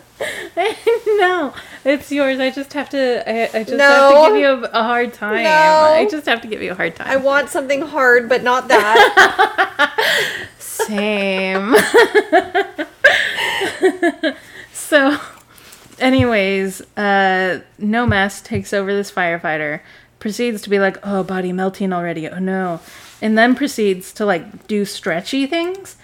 no, 1.08 1.54
it's 1.84 2.12
yours. 2.12 2.40
I 2.40 2.52
just 2.52 2.74
have 2.74 2.90
to. 2.92 3.30
I, 3.30 3.60
I 3.60 3.64
just 3.64 3.80
have 3.80 4.14
to 4.14 4.30
give 4.30 4.40
you 4.40 4.48
a, 4.48 4.62
a 4.62 4.84
hard 4.84 5.14
time. 5.14 5.44
No. 5.44 5.50
I 5.50 6.08
just 6.10 6.28
have 6.28 6.42
to 6.42 6.48
give 6.48 6.62
you 6.62 6.72
a 6.72 6.76
hard 6.76 6.96
time. 6.96 7.08
I 7.08 7.16
want 7.16 7.50
something 7.50 7.82
hard, 7.82 8.30
but 8.30 8.44
not 8.44 8.68
that. 8.68 9.92
Same. 10.60 11.76
so, 14.74 15.18
anyways, 16.00 16.82
uh, 16.98 17.62
Noh 17.80 18.06
Mask 18.06 18.44
takes 18.44 18.72
over 18.72 18.94
this 18.94 19.12
firefighter, 19.12 19.80
proceeds 20.20 20.62
to 20.62 20.70
be 20.70 20.78
like, 20.80 20.98
oh, 21.04 21.24
body 21.24 21.52
melting 21.52 21.92
already. 21.92 22.30
Oh 22.30 22.40
no. 22.40 22.82
And 23.22 23.36
then 23.38 23.56
proceeds 23.56 24.14
to 24.14 24.26
like 24.26 24.68
do 24.68 24.86
stretchy 24.86 25.48
things 25.48 25.96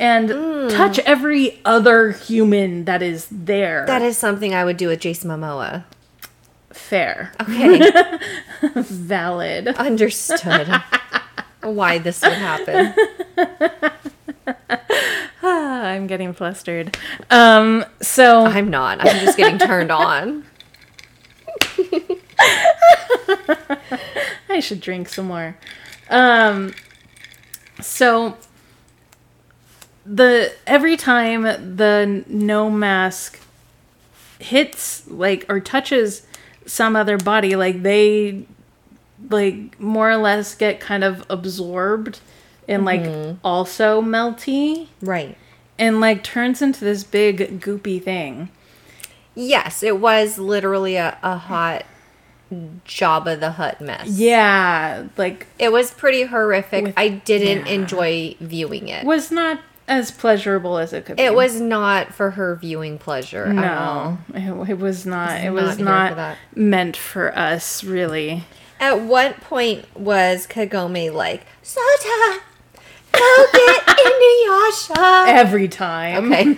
and 0.00 0.70
touch 0.70 0.98
every 1.00 1.60
other 1.64 2.10
human 2.12 2.86
that 2.86 3.02
is 3.02 3.28
there. 3.30 3.84
that 3.86 4.02
is 4.02 4.16
something 4.18 4.54
I 4.54 4.64
would 4.64 4.76
do 4.76 4.88
with 4.88 4.98
Jason 5.00 5.30
Momoa. 5.30 5.84
fair. 6.72 7.32
Okay, 7.40 7.80
Valid. 8.74 9.68
understood. 9.68 10.68
Why 11.62 11.98
this 11.98 12.22
would 12.22 12.32
happen? 12.32 12.94
Ah, 15.42 15.82
I'm 15.90 16.06
getting 16.06 16.32
flustered. 16.32 16.96
Um, 17.30 17.84
so 18.00 18.46
I'm 18.46 18.70
not. 18.70 19.00
I'm 19.00 19.20
just 19.24 19.36
getting 19.36 19.58
turned 19.58 19.90
on. 19.92 20.44
I 24.48 24.60
should 24.60 24.80
drink 24.80 25.08
some 25.08 25.26
more. 25.26 25.56
Um, 26.08 26.72
so 27.80 28.36
the 30.12 30.52
every 30.66 30.96
time 30.96 31.42
the 31.42 32.24
Noh 32.28 32.68
mask 32.68 33.38
hits 34.40 35.06
like 35.08 35.46
or 35.48 35.60
touches 35.60 36.26
some 36.66 36.96
other 36.96 37.16
body, 37.16 37.54
like 37.56 37.82
they 37.82 38.44
like 39.30 39.78
more 39.78 40.10
or 40.10 40.16
less 40.16 40.54
get 40.54 40.80
kind 40.80 41.04
of 41.04 41.24
absorbed 41.30 42.20
and 42.66 42.84
like 42.84 43.02
mm-hmm. 43.02 43.38
also 43.44 44.00
melty 44.00 44.88
Right. 45.00 45.36
and 45.78 46.00
like 46.00 46.22
turns 46.24 46.62
into 46.62 46.84
this 46.84 47.04
big 47.04 47.60
goopy 47.60 48.02
thing. 48.02 48.50
Yes, 49.34 49.82
it 49.82 50.00
was 50.00 50.38
literally 50.38 50.96
a, 50.96 51.18
a 51.22 51.36
hot 51.36 51.84
Jabba 52.84 53.38
the 53.38 53.52
Hutt 53.52 53.80
mess. 53.80 54.08
Yeah, 54.08 55.04
like 55.16 55.46
It 55.58 55.70
was 55.70 55.92
pretty 55.92 56.24
horrific. 56.24 56.86
With- 56.86 56.94
I 56.96 57.08
didn't 57.08 57.66
yeah. 57.66 57.72
enjoy 57.74 58.34
viewing 58.40 58.88
it. 58.88 59.04
was 59.04 59.30
not 59.30 59.60
as 59.90 60.12
pleasurable 60.12 60.78
as 60.78 60.92
it 60.92 61.04
could 61.04 61.16
be. 61.16 61.22
It 61.24 61.34
was 61.34 61.60
not 61.60 62.14
for 62.14 62.30
her 62.30 62.54
viewing 62.54 62.96
pleasure 62.96 63.46
at 63.46 63.78
all. 63.78 64.18
No, 64.32 64.62
it, 64.62 64.70
it 64.70 64.78
was 64.78 65.04
not. 65.04 65.40
It 65.44 65.50
was 65.50 65.76
here 65.76 65.84
not 65.84 66.14
for 66.14 66.36
meant 66.58 66.96
for 66.96 67.36
us, 67.36 67.82
really. 67.82 68.44
At 68.78 69.02
what 69.02 69.40
point 69.40 69.84
was 69.98 70.46
Kagome 70.46 71.12
like, 71.12 71.44
Sota, 71.62 72.38
go 73.12 73.46
get 73.52 73.82
Inuyasha? 73.86 75.26
Every 75.26 75.66
time. 75.68 76.32
Okay. 76.32 76.56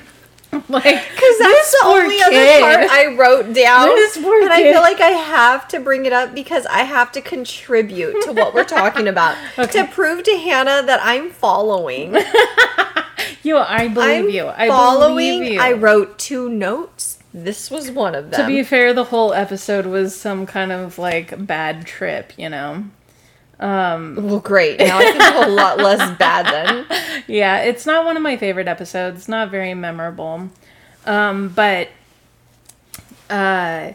like 0.68 0.84
Because 0.84 1.38
that's 1.38 1.72
the 1.72 1.86
only 1.86 2.18
kid. 2.18 2.62
other 2.62 2.76
part 2.78 2.90
I 2.90 3.06
wrote 3.16 3.54
down. 3.54 3.88
And 3.88 4.52
I 4.52 4.60
kid. 4.62 4.72
feel 4.74 4.82
like 4.82 5.00
I 5.00 5.08
have 5.08 5.66
to 5.68 5.80
bring 5.80 6.04
it 6.04 6.12
up 6.12 6.34
because 6.34 6.66
I 6.66 6.80
have 6.82 7.10
to 7.12 7.22
contribute 7.22 8.22
to 8.24 8.32
what 8.32 8.52
we're 8.52 8.64
talking 8.64 9.08
about. 9.08 9.36
Okay. 9.58 9.82
To 9.82 9.88
prove 9.90 10.22
to 10.24 10.36
Hannah 10.36 10.82
that 10.84 11.00
I'm 11.02 11.30
following. 11.30 12.14
You, 13.44 13.56
I 13.58 13.88
believe 13.88 14.24
I'm 14.24 14.30
you. 14.30 14.46
I 14.48 14.68
following. 14.68 15.10
believe 15.40 15.52
you. 15.54 15.60
I 15.60 15.72
wrote 15.72 16.18
two 16.18 16.48
notes. 16.48 17.18
This 17.34 17.70
was 17.70 17.90
one 17.90 18.14
of 18.14 18.30
them. 18.30 18.40
to 18.40 18.46
be 18.46 18.62
fair, 18.62 18.92
the 18.92 19.04
whole 19.04 19.32
episode 19.32 19.86
was 19.86 20.18
some 20.18 20.44
kind 20.46 20.70
of 20.70 20.98
like 20.98 21.46
bad 21.46 21.86
trip, 21.86 22.32
you 22.36 22.48
know. 22.50 22.84
well, 23.58 24.40
great. 24.40 24.78
Now 24.80 24.98
I 24.98 25.12
feel 25.12 25.48
a 25.48 25.54
lot 25.54 25.78
less 25.78 26.10
bad 26.18 26.46
then. 26.46 27.22
Yeah, 27.26 27.62
it's 27.62 27.86
not 27.86 28.04
one 28.04 28.16
of 28.16 28.22
my 28.22 28.36
favorite 28.36 28.68
episodes. 28.68 29.28
Not 29.28 29.50
very 29.50 29.72
memorable. 29.74 30.50
Um, 31.06 31.48
but 31.48 31.88
uh 33.30 33.92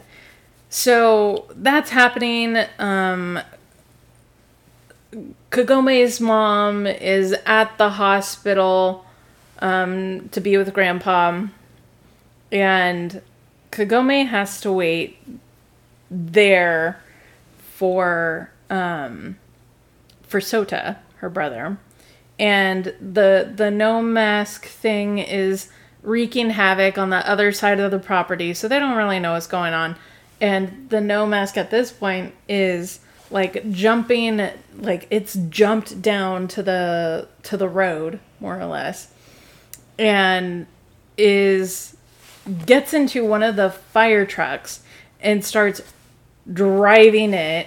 so 0.68 1.46
that's 1.54 1.90
happening. 1.90 2.56
Um 2.78 3.40
Kagome's 5.50 6.20
mom 6.20 6.86
is 6.86 7.34
at 7.46 7.78
the 7.78 7.90
hospital 7.90 9.04
um 9.60 10.28
to 10.30 10.40
be 10.40 10.56
with 10.56 10.72
grandpa 10.72 11.46
and 12.50 13.22
Kagome 13.70 14.26
has 14.26 14.60
to 14.62 14.72
wait 14.72 15.18
there 16.10 17.00
for 17.58 18.50
um 18.70 19.36
for 20.22 20.40
Sota, 20.40 20.98
her 21.16 21.30
brother. 21.30 21.78
And 22.38 22.94
the 23.00 23.50
the 23.54 23.70
Noh 23.70 24.02
mask 24.02 24.66
thing 24.66 25.18
is 25.18 25.70
wreaking 26.02 26.50
havoc 26.50 26.96
on 26.96 27.10
the 27.10 27.28
other 27.28 27.50
side 27.50 27.80
of 27.80 27.90
the 27.90 27.98
property, 27.98 28.54
so 28.54 28.68
they 28.68 28.78
don't 28.78 28.96
really 28.96 29.18
know 29.18 29.32
what's 29.32 29.46
going 29.46 29.74
on. 29.74 29.96
And 30.40 30.88
the 30.88 31.00
Noh 31.00 31.26
mask 31.26 31.56
at 31.56 31.70
this 31.70 31.90
point 31.90 32.34
is 32.48 33.00
like 33.30 33.70
jumping 33.70 34.48
like 34.76 35.06
it's 35.10 35.34
jumped 35.50 36.00
down 36.00 36.48
to 36.48 36.62
the 36.62 37.28
to 37.42 37.56
the 37.56 37.68
road 37.68 38.20
more 38.40 38.58
or 38.58 38.64
less 38.64 39.12
and 39.98 40.66
is 41.16 41.96
gets 42.64 42.94
into 42.94 43.24
one 43.24 43.42
of 43.42 43.56
the 43.56 43.70
fire 43.70 44.24
trucks 44.24 44.80
and 45.20 45.44
starts 45.44 45.82
driving 46.50 47.34
it 47.34 47.66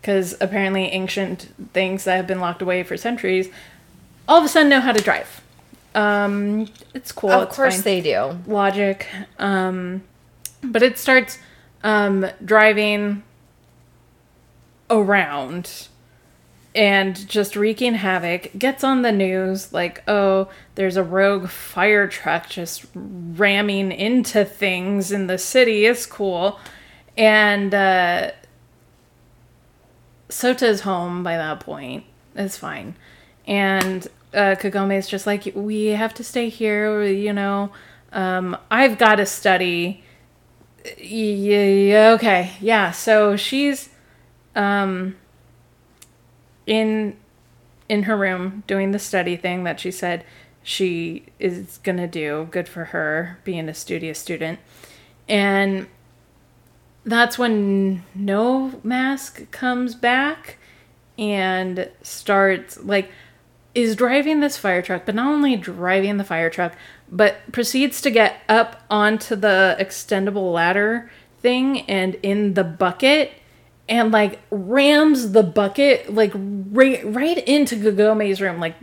because 0.00 0.36
apparently 0.40 0.84
ancient 0.84 1.52
things 1.72 2.04
that 2.04 2.16
have 2.16 2.26
been 2.26 2.38
locked 2.40 2.62
away 2.62 2.82
for 2.82 2.96
centuries 2.96 3.48
all 4.28 4.38
of 4.38 4.44
a 4.44 4.48
sudden 4.48 4.68
know 4.68 4.80
how 4.80 4.92
to 4.92 5.02
drive. 5.02 5.42
Um, 5.94 6.68
it's 6.92 7.12
cool. 7.12 7.30
of 7.30 7.48
it's 7.48 7.56
course 7.56 7.74
fine. 7.76 7.82
they 7.84 8.00
do. 8.00 8.38
logic. 8.46 9.06
Um, 9.38 10.02
but 10.62 10.82
it 10.82 10.98
starts 10.98 11.38
um, 11.82 12.26
driving 12.44 13.22
around 14.90 15.88
and 16.74 17.28
just 17.28 17.54
wreaking 17.54 17.94
havoc. 17.94 18.50
Gets 18.58 18.82
on 18.82 19.02
the 19.02 19.12
news 19.12 19.72
like, 19.72 20.02
oh, 20.08 20.48
there's 20.74 20.96
a 20.96 21.02
rogue 21.02 21.48
fire 21.48 22.08
truck 22.08 22.48
just 22.48 22.84
ramming 22.94 23.92
into 23.92 24.44
things 24.44 25.12
in 25.12 25.26
the 25.28 25.38
city. 25.38 25.86
It's 25.86 26.06
cool. 26.06 26.58
And 27.16 27.72
uh, 27.72 28.32
Sota's 30.28 30.80
home 30.80 31.22
by 31.22 31.36
that 31.36 31.60
point. 31.60 32.04
It's 32.34 32.58
fine. 32.58 32.96
And 33.46 34.06
uh, 34.32 34.56
Kagome 34.58 34.96
is 34.96 35.06
just 35.06 35.26
like, 35.26 35.52
we 35.54 35.86
have 35.86 36.14
to 36.14 36.24
stay 36.24 36.48
here, 36.48 37.04
you 37.04 37.32
know. 37.32 37.70
Um, 38.12 38.56
I've 38.70 38.98
got 38.98 39.16
to 39.16 39.26
study. 39.26 40.02
Yeah, 40.98 42.12
okay. 42.16 42.52
Yeah, 42.60 42.90
so 42.90 43.36
she's 43.36 43.90
um, 44.56 45.16
in 46.66 47.16
in 47.88 48.04
her 48.04 48.16
room 48.16 48.62
doing 48.66 48.92
the 48.92 48.98
study 48.98 49.36
thing 49.36 49.64
that 49.64 49.78
she 49.78 49.90
said 49.90 50.24
she 50.62 51.24
is 51.38 51.78
going 51.82 51.98
to 51.98 52.06
do. 52.06 52.48
Good 52.50 52.68
for 52.68 52.86
her 52.86 53.38
being 53.44 53.68
a 53.68 53.74
studious 53.74 54.18
student. 54.18 54.58
And 55.28 55.86
that's 57.04 57.38
when 57.38 58.02
Noh 58.14 58.80
Mask 58.82 59.50
comes 59.50 59.94
back 59.94 60.56
and 61.18 61.90
starts 62.02 62.82
like 62.82 63.10
is 63.74 63.96
driving 63.96 64.40
this 64.40 64.56
fire 64.56 64.82
truck, 64.82 65.04
but 65.04 65.14
not 65.14 65.26
only 65.26 65.56
driving 65.56 66.16
the 66.16 66.24
fire 66.24 66.48
truck, 66.48 66.74
but 67.10 67.36
proceeds 67.52 68.00
to 68.00 68.10
get 68.10 68.40
up 68.48 68.82
onto 68.88 69.34
the 69.34 69.76
extendable 69.80 70.52
ladder 70.52 71.10
thing 71.40 71.80
and 71.82 72.14
in 72.22 72.54
the 72.54 72.64
bucket 72.64 73.32
and 73.88 74.12
like 74.12 74.40
rams 74.50 75.32
the 75.32 75.42
bucket 75.42 76.12
like 76.12 76.32
right, 76.34 77.02
right 77.04 77.38
into 77.46 77.76
Kagome's 77.76 78.40
room, 78.40 78.60
like 78.60 78.76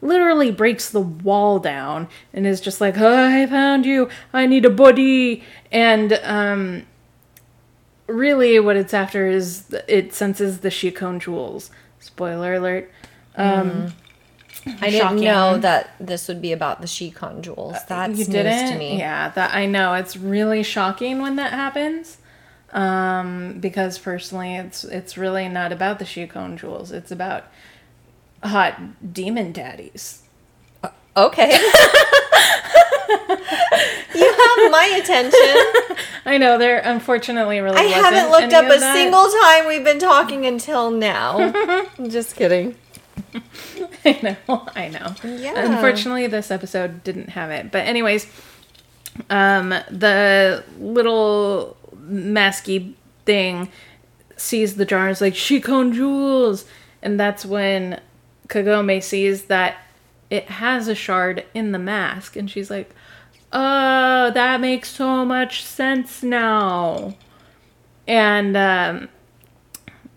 literally 0.00 0.50
breaks 0.50 0.90
the 0.90 1.00
wall 1.00 1.58
down 1.58 2.08
and 2.32 2.46
is 2.46 2.60
just 2.60 2.80
like, 2.80 2.96
oh, 2.98 3.26
I 3.42 3.46
found 3.46 3.84
you. 3.84 4.08
I 4.32 4.46
need 4.46 4.64
a 4.64 4.70
body. 4.70 5.42
And 5.70 6.18
um 6.22 6.86
really 8.06 8.58
what 8.58 8.76
it's 8.76 8.94
after 8.94 9.26
is 9.26 9.74
it 9.86 10.14
senses 10.14 10.60
the 10.60 10.70
Shikon 10.70 11.20
jewels. 11.20 11.70
Spoiler 11.98 12.54
alert. 12.54 12.90
Um 13.36 13.92
I 14.80 14.90
didn't 14.90 15.00
Shocking. 15.00 15.24
know 15.24 15.58
that 15.58 15.94
this 16.00 16.28
would 16.28 16.42
be 16.42 16.52
about 16.52 16.80
the 16.80 16.86
Shikon 16.86 17.42
jewels. 17.42 17.76
That's 17.88 18.18
you 18.18 18.24
didn't? 18.24 18.72
to 18.72 18.78
me. 18.78 18.98
Yeah, 18.98 19.30
that 19.30 19.54
I 19.54 19.66
know. 19.66 19.94
It's 19.94 20.16
really 20.16 20.62
shocking 20.62 21.20
when 21.20 21.36
that 21.36 21.52
happens. 21.52 22.18
Um, 22.72 23.60
because 23.60 23.98
personally, 23.98 24.56
it's 24.56 24.84
it's 24.84 25.16
really 25.16 25.48
not 25.48 25.72
about 25.72 25.98
the 25.98 26.04
Shikon 26.04 26.56
jewels. 26.56 26.92
It's 26.92 27.10
about 27.10 27.44
hot 28.42 29.12
demon 29.12 29.52
daddies. 29.52 30.22
Okay. 31.16 31.50
you 34.14 34.32
have 34.32 34.70
my 34.70 35.00
attention. 35.02 35.96
I 36.24 36.36
know 36.38 36.58
they're 36.58 36.78
unfortunately 36.78 37.60
really. 37.60 37.78
I 37.78 37.84
haven't 37.84 38.30
looked 38.30 38.52
up 38.52 38.66
a 38.66 38.78
that. 38.78 38.94
single 38.94 39.24
time 39.42 39.66
we've 39.66 39.84
been 39.84 39.98
talking 39.98 40.46
until 40.46 40.90
now. 40.90 41.50
Just 42.08 42.36
kidding. 42.36 42.76
I 44.04 44.36
know, 44.46 44.68
I 44.76 44.88
know. 44.88 45.14
Yeah. 45.24 45.54
Unfortunately, 45.56 46.26
this 46.28 46.50
episode 46.50 47.02
didn't 47.02 47.30
have 47.30 47.50
it. 47.50 47.72
But 47.72 47.86
anyways, 47.86 48.26
um, 49.28 49.70
the 49.90 50.64
little 50.78 51.76
masky 52.08 52.94
thing 53.24 53.68
sees 54.36 54.76
the 54.76 54.84
jar 54.84 55.06
and 55.06 55.12
is 55.12 55.20
like, 55.20 55.34
Shikon 55.34 55.92
jewels! 55.92 56.64
And 57.02 57.18
that's 57.18 57.46
when 57.46 58.00
Kagome 58.48 59.02
sees 59.02 59.44
that 59.44 59.76
it 60.30 60.44
has 60.48 60.88
a 60.88 60.94
shard 60.94 61.44
in 61.54 61.72
the 61.72 61.78
mask. 61.78 62.36
And 62.36 62.50
she's 62.50 62.70
like, 62.70 62.94
oh, 63.52 64.30
that 64.32 64.60
makes 64.60 64.90
so 64.90 65.24
much 65.24 65.64
sense 65.64 66.22
now. 66.22 67.16
And 68.06 68.56
um, 68.56 69.08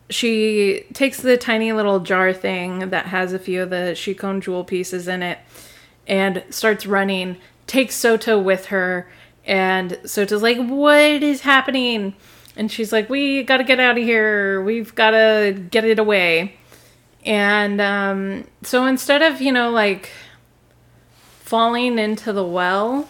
she 0.10 0.86
takes 0.94 1.22
the 1.22 1.38
tiny 1.38 1.72
little 1.72 2.00
jar 2.00 2.34
thing 2.34 2.90
that 2.90 3.08
has 3.08 3.34
a 3.34 3.40
few 3.40 3.64
of 3.64 3.70
the 3.70 3.96
Shikon 3.96 4.42
jewel 4.42 4.64
pieces 4.64 5.08
in 5.08 5.24
it 5.24 5.40
and 6.08 6.44
starts 6.50 6.86
running, 6.86 7.38
takes 7.68 7.96
Sota 7.96 8.42
with 8.42 8.68
her, 8.68 9.10
and 9.46 10.00
so 10.06 10.22
it's 10.22 10.32
like, 10.32 10.58
What 10.58 11.24
is 11.24 11.42
happening? 11.42 12.14
And 12.56 12.72
she's 12.72 12.92
like, 12.92 13.10
We 13.10 13.44
gotta 13.44 13.64
get 13.64 13.80
out 13.80 13.98
of 13.98 14.04
here. 14.04 14.62
We've 14.62 14.94
gotta 14.96 15.54
get 15.72 15.84
it 15.86 16.00
away. 16.00 16.56
And 17.26 17.80
um, 17.80 18.48
so 18.64 18.86
instead 18.86 19.22
of, 19.22 19.42
you 19.42 19.52
know, 19.52 19.70
like 19.70 20.10
falling 21.42 22.00
into 22.00 22.34
the 22.34 22.44
well, 22.46 23.08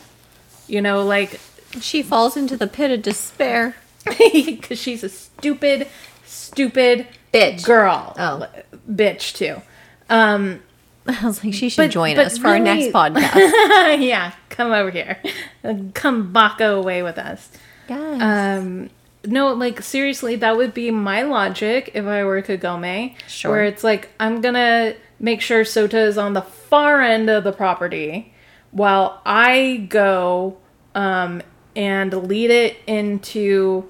you 0.68 0.82
know, 0.82 1.04
like 1.04 1.40
She 1.80 2.02
falls 2.04 2.36
into 2.38 2.58
the 2.58 2.68
pit 2.68 2.92
of 2.92 3.02
despair. 3.02 3.76
because 4.06 4.80
she's 4.80 5.04
a 5.04 5.10
stupid, 5.10 5.88
stupid 6.26 7.08
Bitch. 7.34 7.64
girl. 7.64 8.14
Oh. 8.18 8.48
bitch 8.90 9.34
too. 9.36 9.62
Um, 10.10 10.62
I 11.08 11.26
was 11.26 11.44
like, 11.44 11.54
she 11.54 11.70
should 11.70 11.84
But- 11.84 11.92
join 11.92 12.16
but 12.16 12.26
us 12.28 12.38
for 12.40 12.48
our 12.48 12.60
next 12.60 12.92
podcast. 12.94 13.36
yeah, 14.04 14.34
come 14.52 14.72
over 14.72 14.91
here, 14.91 15.18
come 15.93 16.32
baka 16.32 16.66
away 16.66 17.02
with 17.02 17.18
us. 17.18 17.49
Yes. 17.89 18.22
Um, 18.22 18.89
no, 19.26 19.54
like 19.54 19.82
seriously, 19.82 20.36
that 20.38 20.56
would 20.58 20.74
be 20.74 20.91
my 20.91 21.24
logic 21.24 21.91
if 21.93 22.06
I 22.06 22.24
were 22.24 22.41
Kagome. 22.41 23.16
Sure. 23.28 23.52
Where 23.52 23.64
it's 23.66 23.84
like 23.84 24.10
I'm 24.20 24.41
gonna 24.41 24.93
make 25.20 25.41
sure 25.41 25.64
Sota 25.64 26.06
is 26.06 26.18
on 26.18 26.34
the 26.34 26.41
far 26.41 27.02
end 27.02 27.30
of 27.30 27.43
the 27.43 27.52
property, 27.52 28.34
while 28.72 29.22
I 29.26 29.88
go 29.89 30.58
um, 30.95 31.41
and 31.76 32.14
lead 32.28 32.49
it 32.52 32.78
into 32.88 33.89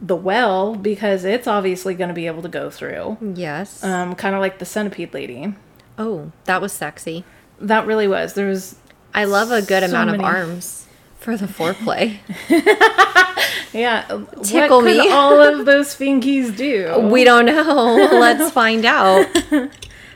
the 0.00 0.14
well 0.16 0.76
because 0.76 1.24
it's 1.24 1.48
obviously 1.48 1.92
going 1.94 2.06
to 2.08 2.14
be 2.14 2.28
able 2.28 2.42
to 2.42 2.48
go 2.48 2.70
through. 2.70 3.16
yes. 3.34 3.82
Um, 3.82 4.14
kind 4.14 4.34
of 4.36 4.40
like 4.40 4.60
the 4.60 4.64
centipede 4.64 5.12
lady. 5.12 5.54
oh, 5.98 6.30
that 6.44 6.60
was 6.62 6.72
sexy. 6.72 7.24
That 7.60 7.84
really 7.86 8.06
was. 8.06 8.34
There 8.34 8.46
was 8.46 8.76
I 9.20 9.24
love 9.24 9.50
a 9.50 9.60
good 9.62 9.82
So 9.82 9.88
amount 9.88 10.10
many- 10.12 10.22
of 10.22 10.28
arms 10.34 10.86
for 11.18 11.36
the 11.36 11.46
foreplay. 11.46 12.18
yeah. 13.72 14.02
Tickle 14.42 14.78
what 14.82 14.86
could 14.86 14.98
me. 14.98 15.10
all 15.10 15.40
of 15.40 15.66
those 15.66 15.94
finkies 15.94 16.56
do? 16.56 16.98
we 17.10 17.24
don't 17.24 17.46
know. 17.46 17.94
Let's 18.12 18.50
find 18.50 18.84
out. 18.84 19.26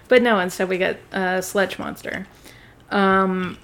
But 0.08 0.20
no, 0.20 0.38
instead 0.40 0.68
we 0.68 0.76
get 0.76 1.00
a 1.12 1.40
sledge 1.40 1.78
monster. 1.78 2.26
Um, 2.90 3.56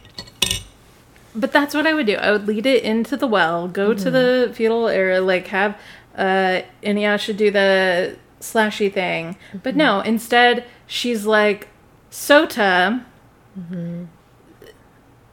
but 1.34 1.52
that's 1.52 1.74
what 1.74 1.86
I 1.86 1.92
would 1.92 2.06
do. 2.06 2.14
I 2.14 2.32
would 2.32 2.46
lead 2.46 2.64
it 2.64 2.84
into 2.84 3.18
the 3.18 3.26
well, 3.26 3.68
go 3.68 3.92
to 3.92 4.10
the 4.10 4.50
feudal 4.54 4.88
area, 4.88 5.20
like 5.20 5.48
have 5.48 5.76
uh, 6.16 6.62
Inuyasha 6.82 7.36
do 7.36 7.50
the 7.50 8.16
slashy 8.40 8.90
thing. 8.90 9.36
But 9.62 9.76
no, 9.76 10.00
instead 10.00 10.64
she's 10.86 11.26
like, 11.26 11.68
Sota, 12.10 13.04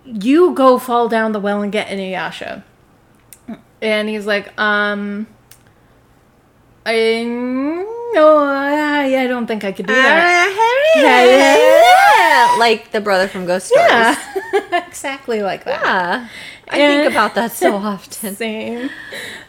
you 0.06 0.54
go 0.54 0.78
fall 0.78 1.08
down 1.10 1.32
the 1.32 1.40
well 1.40 1.62
and 1.62 1.72
get 1.72 1.88
Inuyasha. 1.88 2.64
And 3.82 4.08
he's 4.10 4.26
like, 4.26 4.58
um, 4.60 5.28
I 6.86 7.24
no, 8.14 8.38
I, 8.38 9.24
I 9.24 9.28
don't 9.28 9.48
think 9.48 9.64
I 9.64 9.72
could 9.72 9.88
do 9.88 9.94
that. 9.94 10.52
like 12.60 12.92
the 12.92 13.02
brother 13.02 13.28
from 13.28 13.46
Ghost 13.46 13.68
Stories. 13.68 13.90
Yeah, 13.90 14.16
exactly 14.88 15.42
like 15.44 15.66
that. 15.66 15.82
Yeah. 15.84 16.28
I 16.70 16.78
And- 16.80 17.02
think 17.04 17.12
about 17.12 17.36
that 17.36 17.52
so 17.52 17.76
often. 17.92 18.36
Same. 18.36 18.90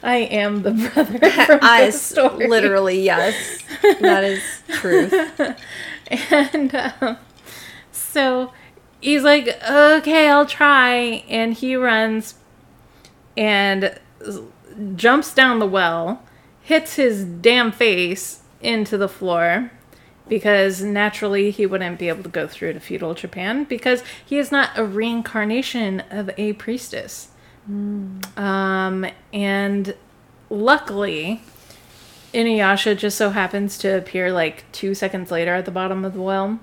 I 0.02 0.16
am 0.16 0.62
the 0.62 0.72
brother 0.72 1.30
from 1.46 1.58
I 1.62 1.84
Ghost 1.86 2.02
Story. 2.08 2.48
literally 2.48 3.00
yes. 3.02 3.62
That 4.00 4.24
is 4.24 4.42
truth. 4.72 5.14
And 6.30 6.74
um, 7.00 7.16
so 7.92 8.52
he's 9.06 9.22
like, 9.22 9.48
okay, 9.62 10.28
I'll 10.28 10.46
try. 10.46 11.24
And 11.28 11.54
he 11.54 11.76
runs 11.76 12.34
and 13.36 14.00
jumps 14.96 15.32
down 15.32 15.60
the 15.60 15.66
well, 15.66 16.22
hits 16.62 16.96
his 16.96 17.24
damn 17.24 17.70
face 17.70 18.42
into 18.60 18.98
the 18.98 19.08
floor 19.08 19.70
because 20.28 20.82
naturally 20.82 21.52
he 21.52 21.66
wouldn't 21.66 22.00
be 22.00 22.08
able 22.08 22.24
to 22.24 22.28
go 22.28 22.48
through 22.48 22.72
to 22.72 22.80
feudal 22.80 23.14
Japan 23.14 23.62
because 23.62 24.02
he 24.24 24.38
is 24.38 24.50
not 24.50 24.76
a 24.76 24.84
reincarnation 24.84 26.00
of 26.10 26.28
a 26.36 26.54
priestess. 26.54 27.28
Um, 28.36 29.06
and 29.32 29.94
luckily, 30.50 31.42
Inuyasha 32.34 32.96
just 32.96 33.16
so 33.16 33.30
happens 33.30 33.78
to 33.78 33.96
appear 33.96 34.32
like 34.32 34.64
two 34.72 34.96
seconds 34.96 35.30
later 35.30 35.54
at 35.54 35.64
the 35.64 35.70
bottom 35.70 36.04
of 36.04 36.12
the 36.14 36.22
well. 36.22 36.58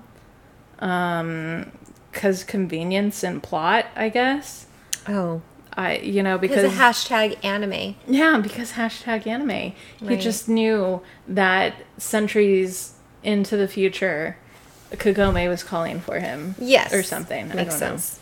Um, 0.80 1.72
cause 2.14 2.44
convenience 2.44 3.22
and 3.22 3.42
plot, 3.42 3.86
I 3.96 4.08
guess. 4.08 4.66
Oh. 5.08 5.42
I, 5.76 5.96
you 5.98 6.22
know, 6.22 6.38
Because 6.38 6.62
because 6.72 6.78
hashtag 6.78 7.44
anime. 7.44 7.96
yeah, 8.06 8.38
because 8.38 8.72
hashtag 8.72 9.26
anime. 9.26 9.72
He 9.98 10.16
just 10.16 10.48
knew 10.48 11.02
that 11.26 11.74
centuries 11.98 12.92
into 13.24 13.56
the 13.56 13.66
future, 13.66 14.36
Kagome 14.92 15.48
was 15.48 15.64
calling 15.64 15.98
for 16.00 16.20
him. 16.20 16.54
Yes. 16.60 16.92
Or 16.92 17.02
something. 17.02 17.50
I 17.50 17.54
Makes 17.54 17.80
don't 17.80 17.90
know. 17.90 17.96
sense. 17.96 18.20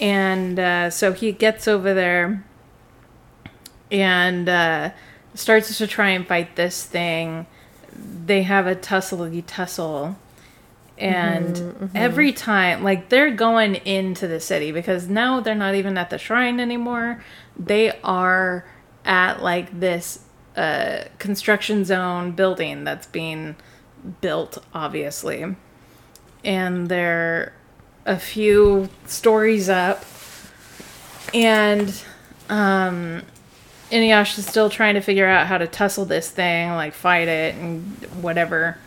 And 0.00 0.58
uh, 0.60 0.90
so 0.90 1.12
he 1.12 1.32
gets 1.32 1.66
over 1.66 1.92
there 1.94 2.44
and 3.90 4.48
uh, 4.48 4.90
starts 5.34 5.76
to 5.78 5.86
try 5.88 6.10
and 6.10 6.26
fight 6.26 6.54
this 6.54 6.84
thing. 6.84 7.46
They 7.92 8.42
have 8.42 8.68
a 8.68 8.76
tussly 8.76 9.42
tussle. 9.42 10.16
And 10.98 11.90
every 11.94 12.32
time, 12.32 12.82
like, 12.82 13.08
they're 13.08 13.30
going 13.30 13.76
into 13.76 14.26
the 14.26 14.40
city 14.40 14.72
because 14.72 15.08
now 15.08 15.38
they're 15.38 15.54
not 15.54 15.76
even 15.76 15.96
at 15.96 16.10
the 16.10 16.18
shrine 16.18 16.58
anymore. 16.58 17.22
They 17.56 17.92
are 18.02 18.64
at, 19.04 19.40
like, 19.40 19.78
this 19.78 20.24
uh, 20.56 21.04
construction 21.18 21.84
zone 21.84 22.32
building 22.32 22.82
that's 22.82 23.06
being 23.06 23.54
built, 24.20 24.58
obviously. 24.74 25.54
And 26.44 26.88
they're 26.88 27.52
a 28.04 28.18
few 28.18 28.88
stories 29.06 29.68
up. 29.68 30.04
And 31.32 31.88
um, 32.48 33.22
Inuyasha's 33.92 34.46
still 34.46 34.68
trying 34.68 34.94
to 34.94 35.00
figure 35.00 35.26
out 35.26 35.46
how 35.46 35.58
to 35.58 35.66
tussle 35.68 36.06
this 36.06 36.30
thing, 36.30 36.70
like 36.70 36.94
fight 36.94 37.28
it 37.28 37.54
and 37.54 37.82
whatever. 38.20 38.78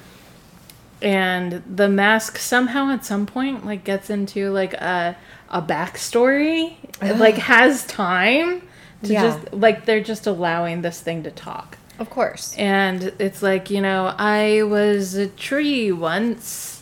And 1.02 1.64
the 1.66 1.89
mask 1.89 2.38
somehow 2.38 2.91
at 2.91 3.04
some 3.06 3.26
point 3.26 3.66
like 3.66 3.84
gets 3.84 4.10
into 4.10 4.49
like 4.52 4.74
a 4.74 5.16
a 5.49 5.62
backstory. 5.62 6.76
It 7.02 7.18
like 7.18 7.36
has 7.36 7.86
time 7.86 8.62
to 9.04 9.14
Yeah. 9.14 9.24
just 9.24 9.54
like 9.54 9.86
they're 9.86 10.02
just 10.02 10.28
allowing 10.28 10.82
this 10.82 11.02
thing 11.02 11.24
to 11.24 11.32
talk. 11.32 11.78
Of 11.99 12.10
course. 12.10 12.56
And 12.58 13.14
it's 13.20 13.43
like, 13.43 13.70
you 13.70 13.82
know, 13.82 14.14
I 14.18 14.64
was 14.64 15.16
a 15.16 15.28
tree 15.28 15.91
once. 15.91 16.82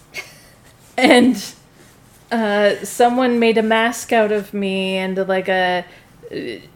and 0.97 1.43
uh, 2.31 2.75
someone 2.83 3.39
made 3.39 3.57
a 3.57 3.63
mask 3.63 4.13
out 4.13 4.31
of 4.31 4.53
me, 4.53 4.97
and 4.97 5.17
like 5.27 5.49
a 5.49 5.83
uh, 6.31 6.35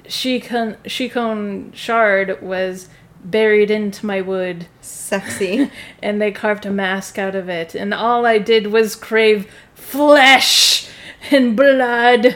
shikon, 0.10 0.78
shikon 0.86 1.72
shard 1.74 2.42
was 2.42 2.90
buried 3.24 3.72
into 3.72 4.06
my 4.06 4.22
wood. 4.22 4.68
Sexy. 4.82 5.72
And 6.02 6.22
they 6.22 6.32
carved 6.32 6.66
a 6.66 6.72
mask 6.72 7.18
out 7.18 7.36
of 7.36 7.48
it. 7.50 7.76
And 7.76 7.94
all 7.94 8.26
I 8.26 8.38
did 8.40 8.68
was 8.68 8.96
crave 8.96 9.50
flesh 9.74 10.88
and 11.32 11.56
blood. 11.56 12.36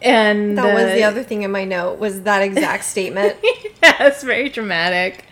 And 0.00 0.56
That 0.58 0.74
was 0.74 0.84
uh, 0.84 0.94
the 0.94 1.04
other 1.04 1.22
thing 1.22 1.42
in 1.42 1.50
my 1.50 1.64
note 1.64 1.98
was 1.98 2.22
that 2.22 2.42
exact 2.42 2.84
statement. 2.84 3.36
yeah, 3.82 4.06
it's 4.06 4.22
very 4.22 4.48
dramatic. 4.48 5.24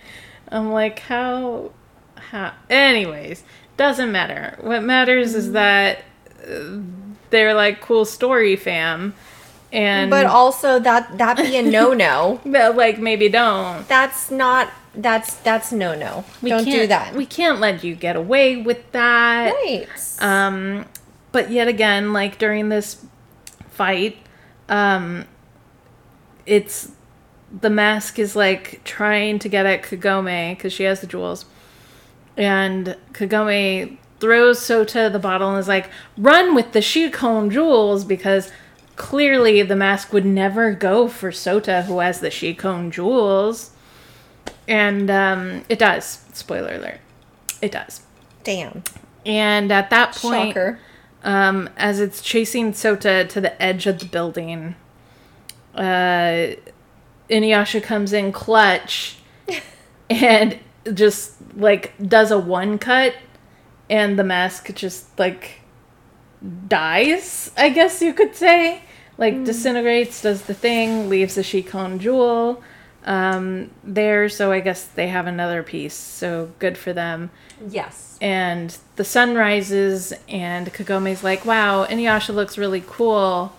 I'm 0.48 0.72
like, 0.72 0.98
how, 1.00 1.72
how? 2.16 2.52
Anyways, 2.68 3.42
doesn't 3.76 4.12
matter. 4.12 4.56
What 4.60 4.82
matters 4.82 5.30
Mm-hmm. 5.30 5.38
is 5.38 5.52
that 5.52 6.04
uh, 6.46 6.78
they're 7.30 7.54
like 7.54 7.80
cool 7.80 8.04
story 8.04 8.56
fam, 8.56 9.14
and 9.72 10.10
but 10.10 10.26
also 10.26 10.78
that 10.80 11.16
that 11.18 11.36
be 11.36 11.56
a 11.56 11.62
no 11.62 11.94
no. 11.94 12.40
like 12.44 12.98
maybe 12.98 13.28
don't. 13.28 13.86
That's 13.88 14.30
not 14.30 14.68
that's 14.94 15.36
that's 15.36 15.72
no 15.72 15.94
no. 15.94 16.24
We 16.42 16.50
Don't 16.50 16.64
do 16.64 16.86
that. 16.86 17.14
We 17.14 17.26
can't 17.26 17.60
let 17.60 17.84
you 17.84 17.94
get 17.94 18.16
away 18.16 18.56
with 18.56 18.90
that. 18.92 19.52
right. 19.54 19.86
Um, 20.18 20.86
but 21.32 21.50
yet 21.50 21.68
again, 21.68 22.12
like 22.12 22.38
during 22.38 22.68
this 22.68 23.04
fight, 23.70 24.18
um, 24.68 25.26
it's 26.46 26.92
the 27.60 27.70
mask 27.70 28.18
is 28.18 28.34
like 28.34 28.82
trying 28.84 29.38
to 29.40 29.48
get 29.48 29.66
at 29.66 29.82
Kagome 29.82 30.56
because 30.56 30.72
she 30.72 30.84
has 30.84 31.00
the 31.00 31.06
jewels, 31.06 31.44
and 32.36 32.96
Kagome 33.12 33.98
throws 34.18 34.60
Sota 34.60 35.10
the 35.10 35.18
bottle 35.18 35.50
and 35.50 35.58
is 35.58 35.68
like, 35.68 35.88
"Run 36.16 36.54
with 36.54 36.72
the 36.72 36.82
Shikon 36.82 37.50
jewels," 37.50 38.04
because 38.04 38.50
clearly 38.96 39.62
the 39.62 39.76
mask 39.76 40.12
would 40.12 40.26
never 40.26 40.72
go 40.72 41.08
for 41.08 41.30
Sota, 41.30 41.84
who 41.84 42.00
has 42.00 42.20
the 42.20 42.30
Shikon 42.30 42.90
jewels, 42.90 43.70
and 44.70 45.10
um, 45.10 45.64
it 45.68 45.78
does. 45.80 46.24
Spoiler 46.32 46.74
alert, 46.74 47.00
it 47.60 47.72
does. 47.72 48.02
Damn. 48.44 48.84
And 49.26 49.70
at 49.70 49.90
that 49.90 50.14
point, 50.14 50.54
Shocker. 50.54 50.78
um, 51.24 51.68
as 51.76 52.00
it's 52.00 52.22
chasing 52.22 52.72
Sota 52.72 53.28
to 53.28 53.40
the 53.40 53.60
edge 53.60 53.86
of 53.86 53.98
the 53.98 54.06
building, 54.06 54.76
uh, 55.74 56.54
Inuyasha 57.28 57.82
comes 57.82 58.12
in 58.12 58.32
clutch 58.32 59.18
and 60.10 60.58
just 60.94 61.34
like 61.56 61.92
does 62.00 62.30
a 62.30 62.38
one 62.38 62.78
cut, 62.78 63.14
and 63.90 64.18
the 64.18 64.24
mask 64.24 64.72
just 64.74 65.18
like 65.18 65.60
dies. 66.68 67.50
I 67.56 67.70
guess 67.70 68.00
you 68.00 68.14
could 68.14 68.36
say, 68.36 68.82
like 69.18 69.44
disintegrates, 69.44 70.22
does 70.22 70.42
the 70.42 70.54
thing, 70.54 71.08
leaves 71.08 71.34
the 71.34 71.42
Shikon 71.42 71.98
jewel 71.98 72.62
um, 73.04 73.70
there. 73.84 74.28
So 74.28 74.52
I 74.52 74.60
guess 74.60 74.84
they 74.84 75.08
have 75.08 75.26
another 75.26 75.62
piece. 75.62 75.94
So 75.94 76.50
good 76.58 76.76
for 76.78 76.92
them 76.92 77.30
Yes. 77.68 78.18
and 78.20 78.76
the 78.96 79.04
sun 79.04 79.34
rises 79.34 80.12
and 80.28 80.72
Kagome's 80.72 81.22
like, 81.24 81.44
"Wow, 81.44 81.84
Inuyasha 81.86 82.34
looks 82.34 82.56
really 82.58 82.82
cool." 82.86 83.52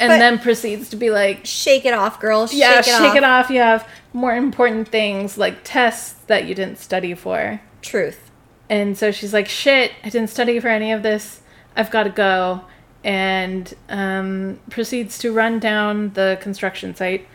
And 0.00 0.10
But- 0.10 0.18
then 0.18 0.38
proceeds 0.38 0.88
to 0.90 0.96
be 0.96 1.10
like, 1.10 1.40
Shake 1.44 1.84
it 1.84 1.94
off, 1.94 2.20
girl. 2.20 2.48
"Yeah, 2.50 2.80
shake 2.82 2.94
it 2.94 2.98
shake 2.98 3.10
off. 3.10 3.16
it 3.16 3.24
off. 3.24 3.50
You 3.50 3.60
have 3.60 3.86
more 4.12 4.34
important 4.34 4.88
things 4.88 5.38
like 5.38 5.58
tests 5.64 6.14
that 6.26 6.44
you 6.46 6.54
didn't 6.54 6.78
study 6.78 7.14
for." 7.14 7.60
Truth. 7.82 8.30
And 8.68 8.96
so 8.96 9.10
she's 9.10 9.32
like, 9.32 9.48
"Shit, 9.48 9.92
I 10.04 10.08
didn't 10.08 10.30
study 10.30 10.58
for 10.60 10.68
any 10.68 10.92
of 10.92 11.02
this. 11.02 11.40
I've 11.76 11.90
got 11.90 12.04
to 12.04 12.10
go." 12.10 12.62
And 13.04 13.72
um, 13.88 14.60
proceeds 14.70 15.18
to 15.18 15.32
run 15.32 15.58
down 15.58 16.12
the 16.14 16.38
construction 16.40 16.94
site, 16.94 17.26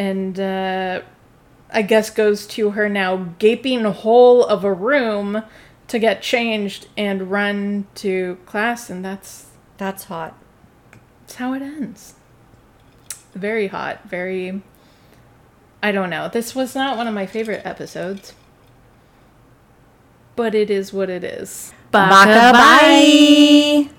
and 0.00 0.40
uh, 0.40 1.02
I 1.70 1.82
guess 1.82 2.08
goes 2.08 2.46
to 2.48 2.70
her 2.70 2.88
now 2.88 3.34
gaping 3.38 3.84
hole 3.84 4.42
of 4.42 4.64
a 4.64 4.72
room 4.72 5.42
to 5.88 5.98
get 5.98 6.22
changed 6.22 6.88
and 6.96 7.30
run 7.30 7.86
to 7.96 8.38
class, 8.46 8.88
and 8.88 9.04
that's 9.04 9.48
That's 9.76 10.04
hot. 10.04 10.38
that's 11.20 11.34
how 11.34 11.52
it 11.52 11.60
ends. 11.60 12.14
Very 13.34 13.66
hot, 13.66 14.08
very. 14.08 14.62
I 15.82 15.92
don't 15.92 16.08
know. 16.08 16.28
This 16.28 16.54
was 16.54 16.74
not 16.74 16.96
one 16.96 17.06
of 17.06 17.12
my 17.12 17.26
favorite 17.26 17.64
episodes. 17.66 18.32
But 20.34 20.54
it 20.54 20.70
is 20.70 20.92
what 20.94 21.10
it 21.10 21.24
is. 21.24 21.74
Baka 21.90 22.52
bye. 22.52 23.90